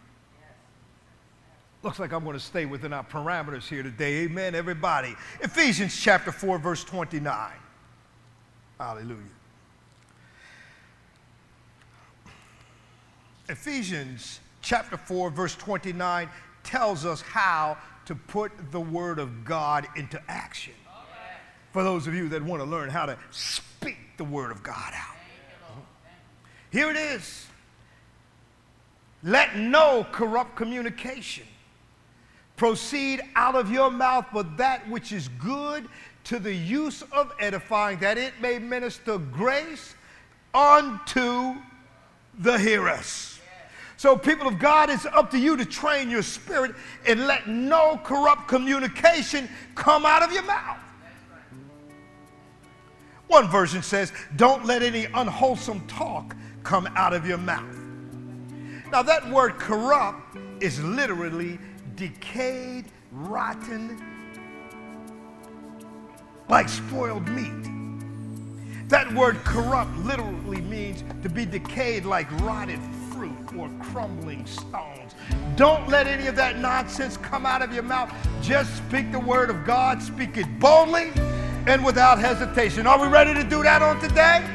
Looks 1.83 1.99
like 1.99 2.13
I'm 2.13 2.23
going 2.23 2.37
to 2.37 2.41
stay 2.41 2.67
within 2.67 2.93
our 2.93 3.03
parameters 3.03 3.67
here 3.67 3.83
today. 3.83 4.25
Amen, 4.25 4.55
everybody. 4.55 5.17
Ephesians 5.41 5.99
chapter 5.99 6.31
4, 6.31 6.59
verse 6.59 6.85
29. 6.85 7.51
Hallelujah. 8.79 9.19
Ephesians 13.49 14.41
chapter 14.61 14.99
4, 14.99 15.31
verse 15.31 15.57
29 15.57 16.29
tells 16.63 17.07
us 17.07 17.23
how 17.23 17.79
to 18.05 18.15
put 18.15 18.53
the 18.71 18.81
Word 18.81 19.19
of 19.19 19.45
God 19.45 19.89
into 19.97 20.23
action. 20.29 20.75
For 21.73 21.83
those 21.83 22.07
of 22.07 22.15
you 22.15 22.29
that 22.29 22.43
want 22.43 22.63
to 22.63 22.69
learn 22.69 22.91
how 22.91 23.07
to 23.07 23.19
speak 23.31 23.97
the 24.19 24.25
Word 24.25 24.51
of 24.51 24.63
God 24.63 24.93
out. 24.95 25.17
Here 26.71 26.91
it 26.91 26.97
is. 26.97 27.47
Let 29.23 29.57
no 29.57 30.07
corrupt 30.11 30.57
communication 30.57 31.45
proceed 32.57 33.21
out 33.35 33.55
of 33.55 33.71
your 33.71 33.91
mouth, 33.91 34.27
but 34.33 34.57
that 34.57 34.89
which 34.89 35.13
is 35.13 35.29
good 35.39 35.89
to 36.25 36.39
the 36.39 36.55
use 36.55 37.03
of 37.13 37.33
edifying, 37.41 37.99
that 37.99 38.19
it 38.19 38.35
may 38.41 38.59
minister 38.59 39.19
grace 39.19 39.95
unto 40.55 41.55
the 42.39 42.59
hearers. 42.59 43.41
So, 43.97 44.17
people 44.17 44.49
of 44.49 44.59
God, 44.59 44.91
it's 44.91 45.07
up 45.07 45.31
to 45.31 45.39
you 45.39 45.57
to 45.57 45.65
train 45.65 46.11
your 46.11 46.23
spirit 46.23 46.75
and 47.07 47.27
let 47.27 47.47
no 47.47 48.01
corrupt 48.03 48.49
communication 48.49 49.49
come 49.77 50.05
out 50.05 50.23
of 50.23 50.33
your 50.33 50.43
mouth. 50.43 50.79
One 53.29 53.49
version 53.49 53.83
says, 53.83 54.13
Don't 54.37 54.65
let 54.65 54.83
any 54.83 55.07
unwholesome 55.07 55.87
talk 55.87 56.37
come 56.65 56.89
out 56.97 57.13
of 57.13 57.27
your 57.27 57.39
mouth. 57.39 57.82
Now, 58.93 59.01
that 59.05 59.27
word 59.31 59.59
corrupt 59.59 60.37
is 60.61 60.85
literally 60.85 61.59
decayed, 61.95 62.85
rotten, 63.11 63.99
like 66.51 66.69
spoiled 66.69 67.27
meat. 67.29 67.71
That 68.91 69.11
word 69.15 69.43
corrupt 69.45 69.97
literally 69.97 70.61
means 70.61 71.05
to 71.23 71.31
be 71.31 71.47
decayed 71.47 72.05
like 72.05 72.31
rotted 72.43 72.81
fruit 73.11 73.57
or 73.57 73.71
crumbling 73.81 74.45
stones. 74.45 75.15
Don't 75.57 75.89
let 75.89 76.07
any 76.07 76.27
of 76.27 76.37
that 76.37 76.59
nonsense 76.59 77.17
come 77.17 77.47
out 77.47 77.63
of 77.63 77.73
your 77.73 77.85
mouth. 77.85 78.15
Just 78.43 78.77
speak 78.77 79.11
the 79.11 79.21
word 79.21 79.49
of 79.49 79.65
God, 79.65 80.03
speak 80.03 80.37
it 80.37 80.61
boldly 80.61 81.13
and 81.67 81.83
without 81.83 82.19
hesitation. 82.19 82.87
Are 82.87 83.01
we 83.01 83.09
ready 83.09 83.33
to 83.33 83.43
do 83.43 83.63
that 83.63 83.81
on 83.81 83.99
today? 84.03 84.47